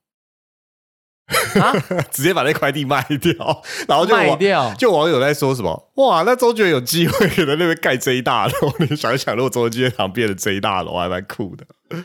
[1.60, 1.72] 啊，
[2.12, 11.66] 直接把那块地卖掉， 然后就网卖掉，就网友在说什么哇，那周杰伦有机会可能那边盖 J 大楼，你想一想，如果中正纪念堂变成 J 大楼，还蛮酷的。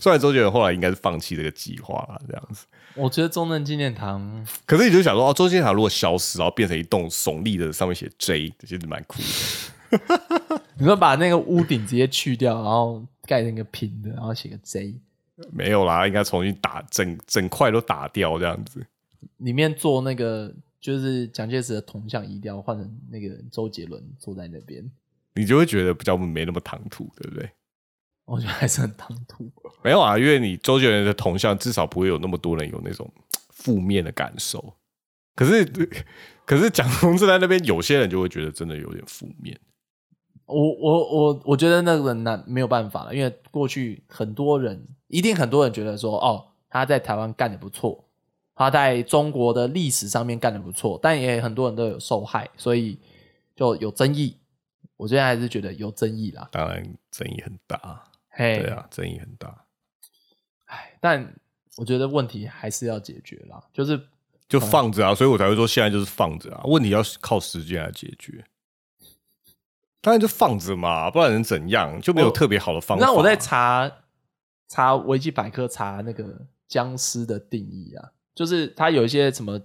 [0.00, 2.64] 虽然周杰伦后来应该是放弃这个计划了，这样子。
[2.94, 10.60] 我觉得中正纪念堂可是你就想说，哦，中正纪念堂如果消失，然后变成一栋耸立的，上面写 J，其实蛮酷的。
[10.78, 14.94] 你说把那个屋顶直接去掉，然后盖成一个平的，然后写个 J，
[15.52, 18.84] 没有啦，应该重新打整整块都打掉这样子。
[19.38, 24.88] 里面做那个就是蒋介石的铜像移掉，换成那个周杰伦坐在那边，
[25.34, 27.50] 你就会觉得比较没那么唐突，对不对？
[28.24, 29.50] 我觉得还是很唐突。
[29.82, 33.10] 没有啊，因为你周杰伦的铜像至少不会有那么多人有那种
[33.50, 34.74] 负面的感受。
[35.34, 35.64] 可是，
[36.44, 39.58] 可是蒋公正在那边，有些人就会觉得真的有点负面。
[40.48, 48.02] 我我我我觉得那个难没有办法了，因为过去很多人一定很多人觉得说，哦，他在台湾干的不错，
[48.54, 52.98] 他在中国的历史上面干的不错，但也很多人都有受害，所以
[53.54, 54.36] 就有争议。
[54.96, 59.64] 我现在还是觉得有争议啦，当然争议很大，嘿，对啊，争议很大，
[60.64, 61.34] 哎，但
[61.76, 64.00] 我觉得问题还是要解决啦，就是
[64.48, 68.44] 就放着啊，所以我才会说现在就是放着啊，问题要靠时间来解决。
[70.00, 72.00] 当然就放着嘛，不然能怎样？
[72.00, 73.04] 就没有特别好的方法。
[73.04, 73.90] 那我在查
[74.68, 79.60] 查维基百科查那个僵尸的定义啊，就是它有一些什么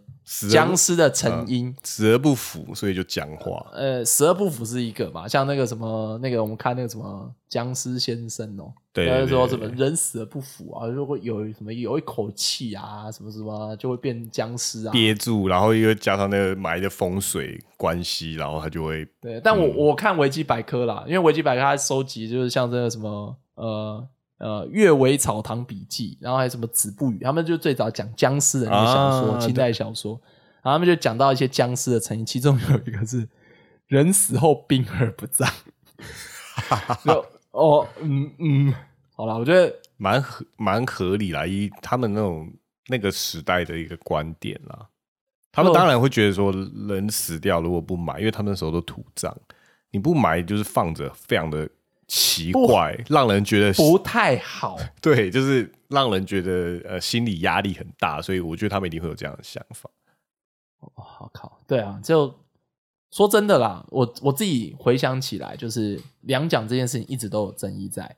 [0.49, 3.63] 僵尸的成因，死而不腐，所以就僵化。
[3.71, 19.76] 呃，死而不腐是一个嘛，像那个什么那个我们看那个什么僵尸先生哦，对他就说什么人死而不腐啊，如果有什么有一口气啊，什么什么就会变僵尸啊，憋住，然后又加上那个埋的风水关系，然后他就会对，但我、嗯。
[19.76, 24.03] 我看维基百科啦，因为维基百科它收集就是像这个什么呃
[24.38, 30.20] 呃《阅微草堂笔记》，然后还有什么《子不语》，他们就最早讲僵尸的那个小说，啊清代小说，
[30.62, 33.28] 然后他们就讲到一些僵尸的成因，其中有一个是
[33.88, 35.50] 人死后兵而不葬，
[37.06, 38.74] 就哦嗯嗯，
[39.16, 42.52] 好了，我觉得蛮合蛮合理啦，以他们那种
[42.88, 44.88] 那个时代的一个观点啦。
[45.52, 46.52] 他们哦当然会觉得说，
[46.88, 49.32] 人死掉如果不埋，因为他们那时候都土葬，
[49.92, 51.70] 你不埋就是放着，非常的
[52.16, 54.78] 奇怪，让人觉得不太好。
[55.01, 59.89] 对，就是让人觉得呃心理压力很大，所以我觉得他们一定会有这样的想法。
[60.80, 62.32] 哦，好靠，对啊，就
[63.09, 68.16] 说真的啦，我我自己回想起来，就是两蒋这件事情一直都有争议在，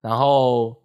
[0.00, 0.80] 然后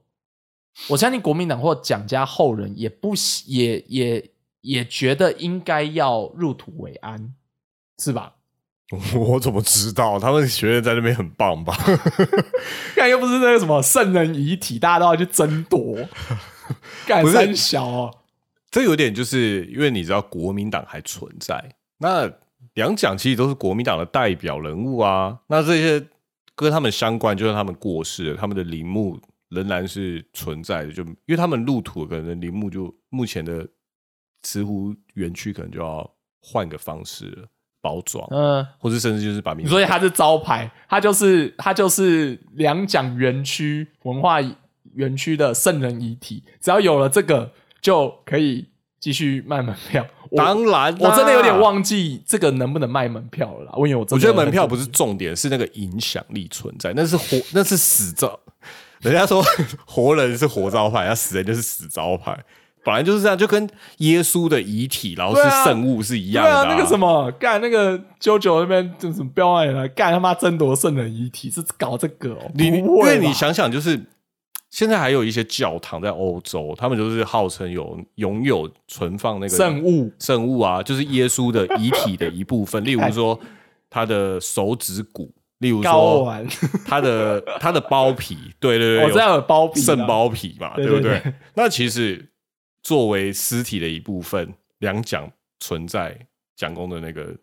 [0.88, 4.32] 我相信国民党或蒋家后人也不喜也也
[4.62, 7.36] 也觉得应该要入土为安，
[8.00, 8.38] 是吧？
[9.14, 10.20] 我怎么知道？
[10.20, 11.78] 他们学院在那边很棒吧？
[12.96, 15.98] 看又不是那个什么圣人遗体，大家都要去争夺，
[17.06, 18.18] 干不是三小哦，
[18.72, 22.32] 这有点就是因为你知道国民党还存在，那
[22.74, 25.40] 两蒋其实都是国民党的代表人物啊。
[25.48, 26.08] 那这些
[26.56, 29.20] 跟他们相关，就算他们过世了，他们的陵墓
[29.50, 30.92] 仍然是存在的。
[30.92, 33.68] 就因为他们入土，可能陵墓就目前的
[34.42, 36.10] 慈湖园区可能就要
[36.42, 37.48] 换个方式了，
[37.82, 38.66] 包装，嗯。
[38.78, 44.40] 或者甚至就是把名字所以它是招牌，它就是它就是两蒋园区文化
[44.94, 47.52] 园区的圣人遗体，只要有了这个
[47.82, 48.68] 就可以
[49.00, 50.06] 继续卖门票。
[50.36, 53.72] 当然啦，我真的有点忘记这个能不能卖门票了啦。
[53.76, 58.40] 我因为我觉得门票不是重点，是那个影响力存在，那是活，那是死招。
[59.02, 59.42] 人家说
[59.88, 62.38] 活人是活招牌，要死人就是死招牌，
[62.84, 74.00] 本来就是这样，就跟耶稣的遗体，然后是圣物是一样对的、啊，那个什么干那个啾啾那边就是标案来干他妈争夺圣人遗体是搞这个哦，你因为你想想，就是
[74.72, 80.12] 现在还有一些教堂在欧洲，他们就是号称有拥有存放那个圣物。
[80.20, 83.38] 圣物啊，就是耶稣的遗体的一部分， 例如说
[83.90, 86.48] 他的手指骨，例如说丸，
[86.86, 90.96] 他的他的包皮，对对对，我知道有包皮啦肾包皮嘛，对对？
[90.98, 91.34] 不对对？
[91.56, 92.29] 那其实
[92.90, 96.26] 作为尸体的一部分，两蒋存在
[96.56, 97.38] 蒋公的那个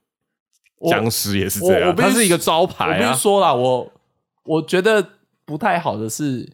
[0.91, 3.23] 僵尸也是这样，我我必须它是一个招我牌啊必须。
[3.23, 3.93] 说啦，我
[4.43, 5.09] 我觉得
[5.45, 6.53] 不太好的是，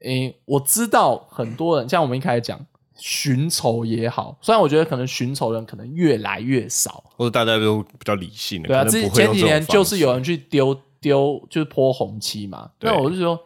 [0.00, 2.60] 诶、我知道很多人，像我们一开始讲
[2.96, 12.72] 寻仇也好，虽然我觉得可能寻仇人可能越来越少，或者大家都比较理性的，对啊，可之能不会用这种前几年就是有人去丢丢，就是泼红漆嘛。
[12.78, 13.40] 对那我就说，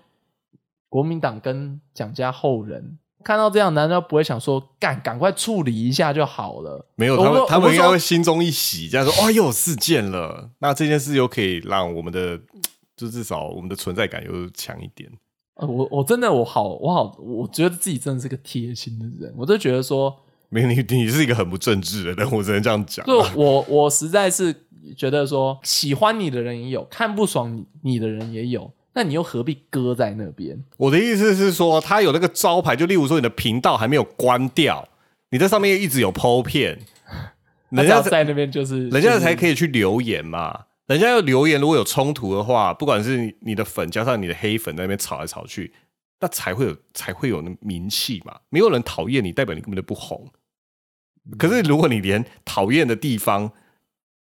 [0.89, 6.87] 国民党跟蒋家后人看到这样，难道不会想说，干，赶快处理一下就好了？
[6.95, 12.39] 没有，他们他们应该会心中一喜，这样说哦，又有事件了，那这件事又可以让我们的，
[12.97, 15.11] 就至少我们的存在感又强一点。
[15.57, 20.17] 呃我我真的我好我好，我觉得自己真的是个贴心的人，我就觉得说，
[20.49, 23.09] 没有你，你是一个很不正直的人，我只能这样讲啊。
[23.09, 24.55] 就我我实在是
[24.97, 30.65] 觉得说，喜欢你的人也有，看不爽你你的人也有，那你又何必搁在那边？
[30.79, 34.89] 我的意思是说，他有那个招牌，就例如说你的频道还没有关掉，
[35.31, 36.79] 你在上面一直有 PO 片，
[37.69, 39.51] 人家在那边就是人家才可以。
[39.51, 40.65] 以去留言嘛。
[40.87, 45.75] 人家要留言，如果有冲突的话，不管是你的粉加上你的黑粉在那边吵来吵去，
[46.21, 48.37] 那才会有才会有那名气嘛。
[48.49, 50.27] 没有人讨厌你，代表你根本就不红。
[51.39, 53.53] 可是如果你连讨厌的地方，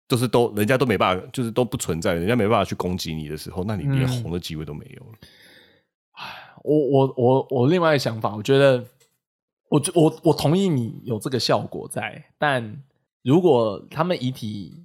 [0.07, 5.17] 就是都人家都没办法，就是都不存在，人家没办法去攻击你的时候，那你连嗯红的机会都没有了。
[6.63, 8.83] 我我我我另外一个想法，我觉得
[9.69, 12.81] 我觉我我同意你有这个效果在，但
[13.23, 14.83] 如果他们遗体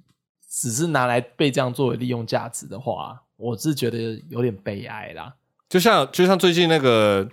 [0.49, 5.35] 只是拿来被这样作为利用价值的话，我是觉得有点悲哀啦。
[5.69, 7.27] 就像就像最近那个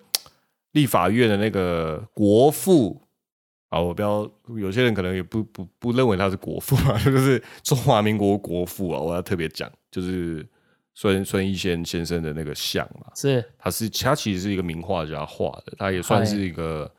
[0.73, 3.03] 立法院的那个国父
[3.69, 10.47] 啊，我不要，有些人可能也不不不认为他是国父啊， 就是中华民国国父啊，我要特别讲，就是
[10.95, 16.91] 孙孙逸仙先生的那个像嘛，是他是他其实是一个名画家画的，他也算是一个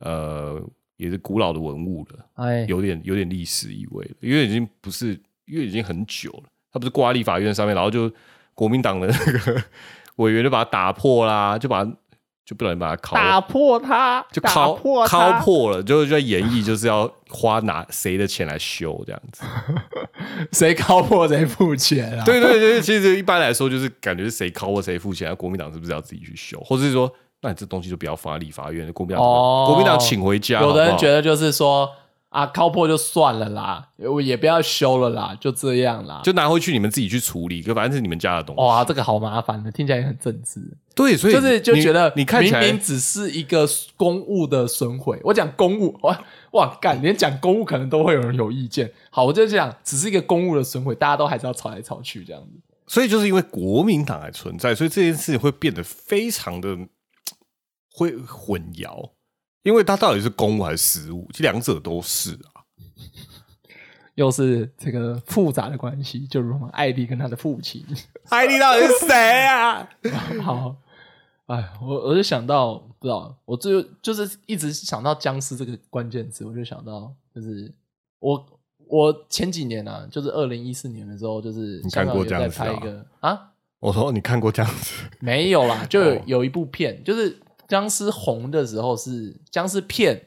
[0.00, 0.62] 呃
[0.96, 8.12] 也是古老的文物了，哎，有点有点历史意味了，因为已经不是因为已经很久了，他不是挂在立法院上面，然后就
[8.52, 9.64] 国民党的那个
[10.16, 11.96] 委员就把它打破啦，就把它
[12.44, 19.44] 就不能把它敲打破它，就敲破敲，破了，就就在演绎就是要花拿谁的钱来修这样子。
[20.52, 22.24] 谁敲破谁付钱啊？
[22.24, 30.60] 对对对，其实一般来说就是感觉是谁敲破谁付钱，国民党是不是要自己去修，或者是说，那你这东西就不要放在立法院，国民党、哦国民党请回家。
[30.60, 31.90] 有的人觉得就是说
[32.34, 36.20] 啊，靠破就算了啦，我也不要修了啦，就这样啦。
[36.24, 38.60] 就拿回去你们自己去处理，可反正是你们家的东西。
[38.60, 40.60] 哇，这个好麻烦的，听起来也很政治。
[40.96, 43.64] 对，所以就是就你觉得你看起来明明只是一个
[43.96, 46.20] 公务的损毁，我讲公务，哇
[46.50, 48.90] 哇干，连讲公务可能都会有人有意见。
[49.10, 52.60] 好，我就讲只是一个公务的损毁，大家都还是要吵来吵去这样子。
[52.88, 56.76] 所以就是因为国民党还存在，所以这件事会变得非常的
[57.94, 59.10] 会混淆，
[59.64, 62.62] 因为它到底是公务还是私务，这两者都是啊。
[64.14, 67.84] 又是这个复杂的关系，就如同艾迪跟他的父亲。
[68.28, 69.88] 艾丽到底是谁啊？
[70.40, 70.76] 好，
[71.46, 77.74] 哎，我我就想到，不知道，我就就是一直想到僵尸这个关键词，我就想到，就是
[78.20, 78.46] 我
[78.86, 83.50] 我前几年啊，就是二零一四年的时候，就是你看过僵尸啊拍一个啊，
[83.80, 85.02] 我说你看过这样子？
[85.18, 87.36] 没有啦，就有哦有一部片，就是
[87.68, 90.20] 僵尸红的时候是僵尸片，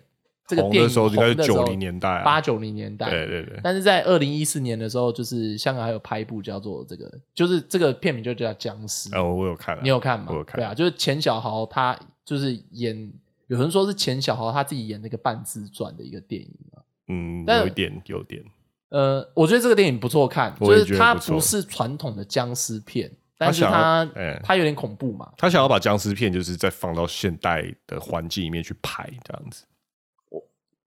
[0.48, 9.10] 这个电影红的时候应该是九零年代啊，八九零年代，对对对，但是在二零一四年的时候，就是香港还有拍一部叫做这个，就是这个片名就叫僵尸。
[9.16, 10.28] 哦，我有看啊，你有看吗？
[10.30, 13.12] 我有看对啊，就是钱小豪他就是演，
[13.48, 16.82] 有人说是钱小豪他自己演那个半自传的一个电影嘛。
[17.10, 18.44] 嗯，但有一点，有点，
[18.90, 25.32] 呃，我觉得这个电影不错看，就是它不是传统的僵尸片，但是想要它哎它有点恐怖嘛。
[25.38, 29.66] 他想要把僵尸片就是再放到现代的环境里面去拍这样子，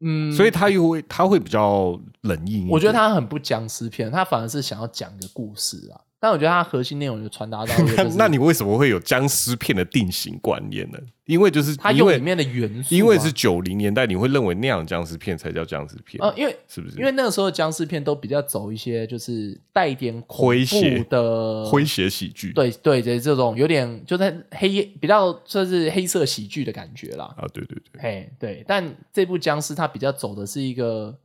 [0.01, 2.69] 嗯，所以他又会他会比较冷硬。
[2.69, 6.01] 我觉得他很不僵尸片，他反而是想要讲一个故事啊。
[6.23, 10.99] 但我觉得它核心内容就传达到 那就是那你为什么会有僵尸片的定型观念呢？
[11.25, 16.99] 因为就是因为他用里面的元素啊、因为是九零年代，你会认为那样的僵尸片才叫僵尸片呃，因为是不是？
[16.99, 27.33] 因为那个时候的僵尸片都比较走一些就是带一点恐诙谐怖的诙谐喜剧，对对对，这种有点就在黑比较算是黑色喜剧的感觉啦。
[27.39, 31.17] 啊，对对对，嘿，对，但这部僵尸它比较走的是一个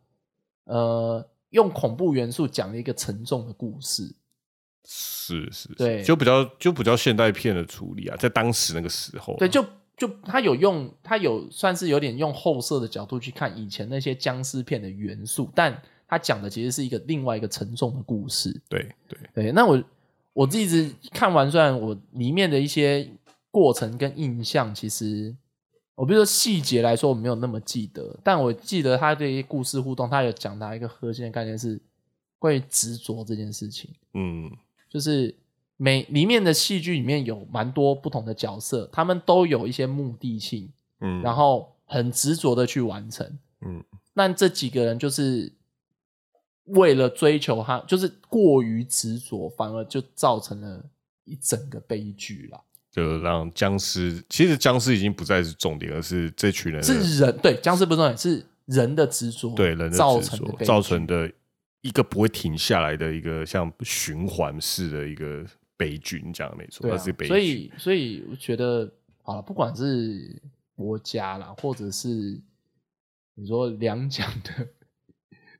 [0.65, 4.15] 呃，用恐怖元素讲了一个沉重的故事。
[4.86, 5.75] 是是，是。
[5.75, 6.03] 对。
[6.03, 9.65] 就比较就比较现代片的处理啊，在当时那个时候啊，对，就
[9.97, 18.51] 就他有用，他有算是有点用后设的角度去看以前那些僵尸片的元素，但他讲的其实是一个另外一个沉重的故事。
[18.69, 19.83] 对对，对，那我
[20.33, 23.09] 我自己一直看完，虽然我里面的一些
[23.49, 25.33] 过程跟印象，其实
[25.95, 31.81] 我比如说细节来说我没有那么记得，但我记得他的一些故事互动，他有讲到一个核心的概念是
[32.38, 34.51] 关于执着这件事情，嗯
[34.95, 35.35] 就是
[35.75, 40.71] 每里面的戏剧里面有蛮多不同的角色，他们都有一些目的性，
[41.01, 43.27] 嗯，然后很执着的去完成。
[43.59, 43.83] 嗯
[44.13, 45.51] 那这几个人就是
[46.67, 50.81] 为了追求他，就是过于执着，反而就造成了
[51.25, 52.61] 一整个悲剧啦。
[52.89, 61.29] 就让僵尸，其实僵尸已经不再是重点，而是这群人是人对僵尸不是重点，是人的执着，对人的造执着成的造成的
[61.86, 65.45] 一个不会停下来的一个像循环式的一个
[65.77, 66.19] 悲剧。
[66.25, 67.29] 你讲的没错，它是悲剧。
[67.29, 70.41] 所以所以我觉得好了，不管是
[70.73, 72.41] 国家啦，或者是
[73.36, 74.67] 你说两蒋的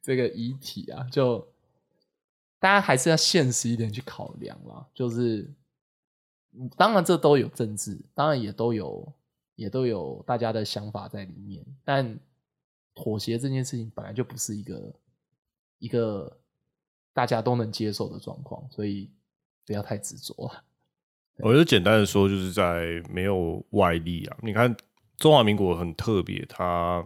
[0.02, 1.48] 这个遗体啊，就
[2.60, 4.84] 大家还是要现实一点去考量啦。
[4.96, 5.48] 就是
[6.58, 9.14] 嗯当然这都有政治，当然也都有
[9.54, 12.18] 也都有大家的想法在里面，但
[12.96, 14.92] 妥协这件事情本来就不是一个
[15.86, 16.40] 一个
[17.14, 19.08] 大家都能接受的状况，所以
[19.68, 20.64] 不要太执着 了。
[21.38, 24.38] 我就简单的说，就是在没有外力啊。
[24.42, 24.76] 你看
[25.18, 27.06] 中华民国很特别，它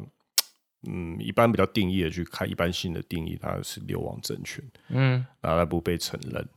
[0.87, 6.47] 嗯，一般比较定义的去看，一般性的定义，它是流亡政权，嗯然后它不被承认，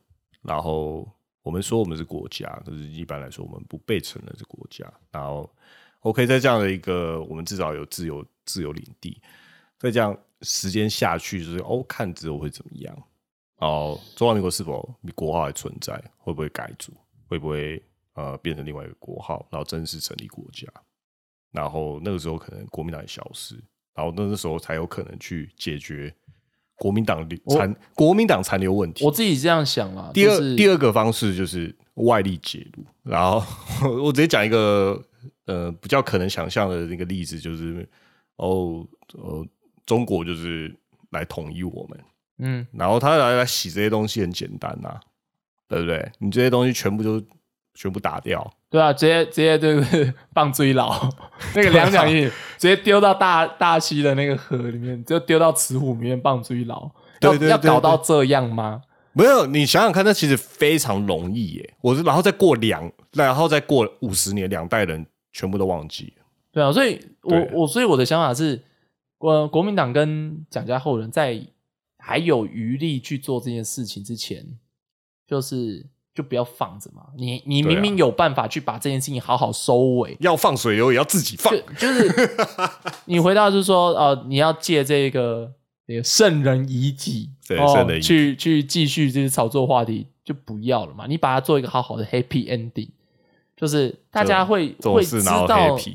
[0.43, 1.11] 然后
[1.43, 5.51] 我们说我们是国家，可是一般来说我们不被承认是国家，然后
[6.01, 9.21] OK，在这样的一个我们至少有自由自由领地，
[9.79, 13.03] 在这样时间下去，就是哦，看之后会怎么样？
[13.59, 15.95] 哦，中华民国是否国号还存在？
[16.19, 16.93] 会不会改组？
[17.29, 17.83] 会不会
[18.15, 20.67] 呃变成另外一个国号，然后正式成立国家？
[21.53, 23.55] 然后那个时候可能国民党也消失，
[23.95, 26.15] 然后那个时候才有可能去解决
[26.77, 29.05] 国民党残国民党残留问题。
[29.05, 30.11] 我自己这样想啦。
[30.13, 33.43] 第二、就是第二个方式就是外力介入，然后
[34.03, 35.01] 我直接讲一个
[35.47, 37.89] 呃比较可能想象的那个例子，就是
[38.37, 38.85] 哦
[39.15, 39.47] 呃
[39.87, 40.75] 中国就是
[41.11, 42.01] 来统一我们，
[42.39, 44.99] 嗯，然后他来来洗这些东西很简单呐、
[45.69, 46.11] 对不对？
[46.19, 47.23] 你这些东西全部就
[47.75, 51.09] 全部打掉，对啊，直接直接就是棒追老，
[51.55, 52.23] 那个两蒋印
[52.59, 56.91] 直接丢到大大溪的那个河里面，就丢到慈湖里面棒追老。
[57.21, 58.83] 要对对对要搞到这样吗？
[59.13, 61.75] 没有，你想想看，那其实非常容易耶。
[61.81, 66.25] 我是然后再过两，然后再过五十年，两代人全部都忘记了。
[66.51, 68.61] 对啊，所以我我所以我的想法是，
[69.23, 71.41] 呃，国民党跟蒋家后人在
[71.99, 74.45] 还有余力去做这件事情之前，
[75.27, 77.05] 就是就不要放着嘛。
[77.17, 81.63] 你你明明有办法去把这件事情好好收尾，要放水流也要自己放就。
[81.79, 82.37] 就是
[83.07, 85.53] 你回到就是说，呃，你要借这个
[85.87, 91.07] 这个圣人遗迹，哦对圣人遗去去继续这些炒作话题，就不要了嘛。
[91.07, 92.89] 你把它做一个好好的 happy ending，
[93.57, 95.47] 就是大家会会知道？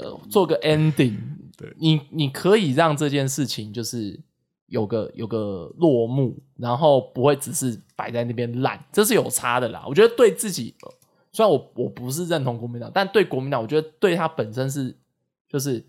[0.00, 1.14] 呃做个 ending，
[1.56, 4.20] 对你你可以让这件事情就是
[4.66, 9.84] 有个有个落幕，然后不会只是摆在那边烂，这是有差的啦。
[9.88, 10.92] 我觉得对自己，呃
[11.32, 14.96] 虽然我我不是认同国民党，但对国民党，我觉得对他本身是
[15.48, 15.84] 就是，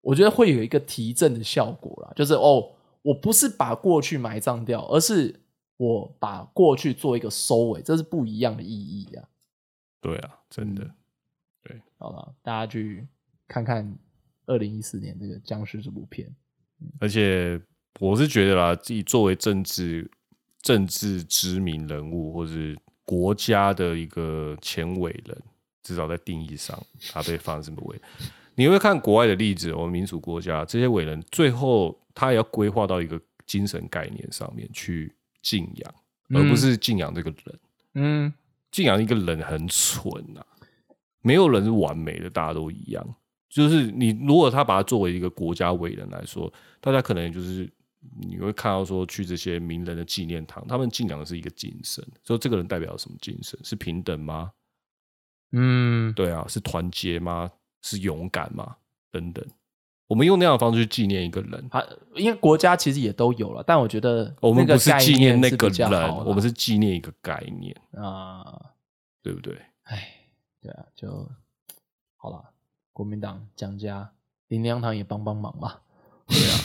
[0.00, 2.12] 我觉得会有一个提振的效果啦。
[2.16, 2.72] 就是哦，
[3.02, 5.42] 我不是把过去埋葬掉，而是
[5.76, 9.28] 我把过去做一个收尾，这是不一样的意义啊。
[10.00, 10.90] 对啊，真的。
[11.62, 13.06] 对好了，大家去
[13.46, 13.94] 看看
[14.46, 16.28] 二零一四年这个僵尸这部片。
[16.98, 17.60] 而且
[18.00, 20.10] 我是觉得啦，自己作为政治
[20.60, 25.42] 政治知名人物，或是国家的一个前伟人，
[25.82, 26.76] 至少在定义上，
[27.12, 28.00] 他被放在什么位？
[28.54, 35.94] 你会看国外的例子，我们民主国家这些伟人，最后他也要规划到一个精神概念上面去敬仰，
[36.34, 37.60] 而不是敬仰这个人。
[37.94, 38.32] 嗯，
[38.70, 40.44] 敬仰一个人很蠢啊，
[41.22, 43.16] 没有人是完美的，大家都一样。
[43.52, 46.50] 就是你如果他把他作为一个国家伟人来说，
[46.80, 47.70] 大家可能就是
[48.18, 53.60] 你会看到说去这些名人的纪念堂，他们敬仰的是一个精神，说这个人代表什么精神？
[53.62, 54.52] 是平等吗？
[55.50, 57.50] 嗯，对啊，是团结吗？
[57.82, 58.76] 是勇敢吗？
[59.10, 59.46] 等等，
[60.06, 61.84] 我们用那样的方式去纪念一个人，啊，
[62.14, 65.90] 因为国家其实也都有了，但我觉得我们不是纪念那个人，
[66.24, 68.70] 我们是纪念一个概念，啊，
[69.22, 69.60] 对不对？
[69.82, 70.08] 哎，
[70.62, 71.30] 对啊，就
[72.16, 72.51] 好了。
[72.92, 74.10] 国民党蒋家
[74.48, 75.80] 林良堂也帮帮忙吧，
[76.26, 76.58] 对啊，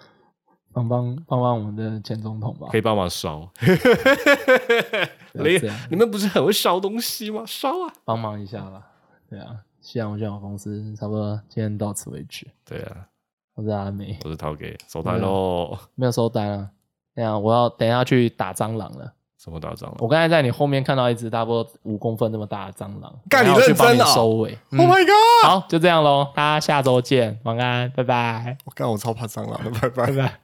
[0.72, 2.78] 帮帮帮帮我们的前总统吧可。
[2.78, 3.50] 以帮忙烧。
[5.34, 5.60] 你
[5.90, 7.44] 你们不是很会烧东西吗？
[7.46, 7.92] 烧啊！
[8.04, 8.86] 帮忙一下啦。
[9.28, 12.46] 对啊，西洋宣广公司差不多今天到此为止。
[12.64, 13.06] 对啊，
[13.54, 15.76] 我是阿美，我是陶给收摊喽。
[15.94, 16.70] 没有收单了。
[17.14, 19.12] 等一下我要等一下去打蟑螂了。
[19.42, 24.58] 什么大蟑螂我刚才在你后面看到一只差不多五公分那么大的蟑螂，干等一下我去帮你你认真啊收尾。
[24.70, 25.48] 嗯？Oh my god！
[25.48, 30.12] 好，就这样喽，大家下周见，晚安，拜拜，我干，我超怕蟑螂的，拜拜拜。
[30.12, 30.40] 拜。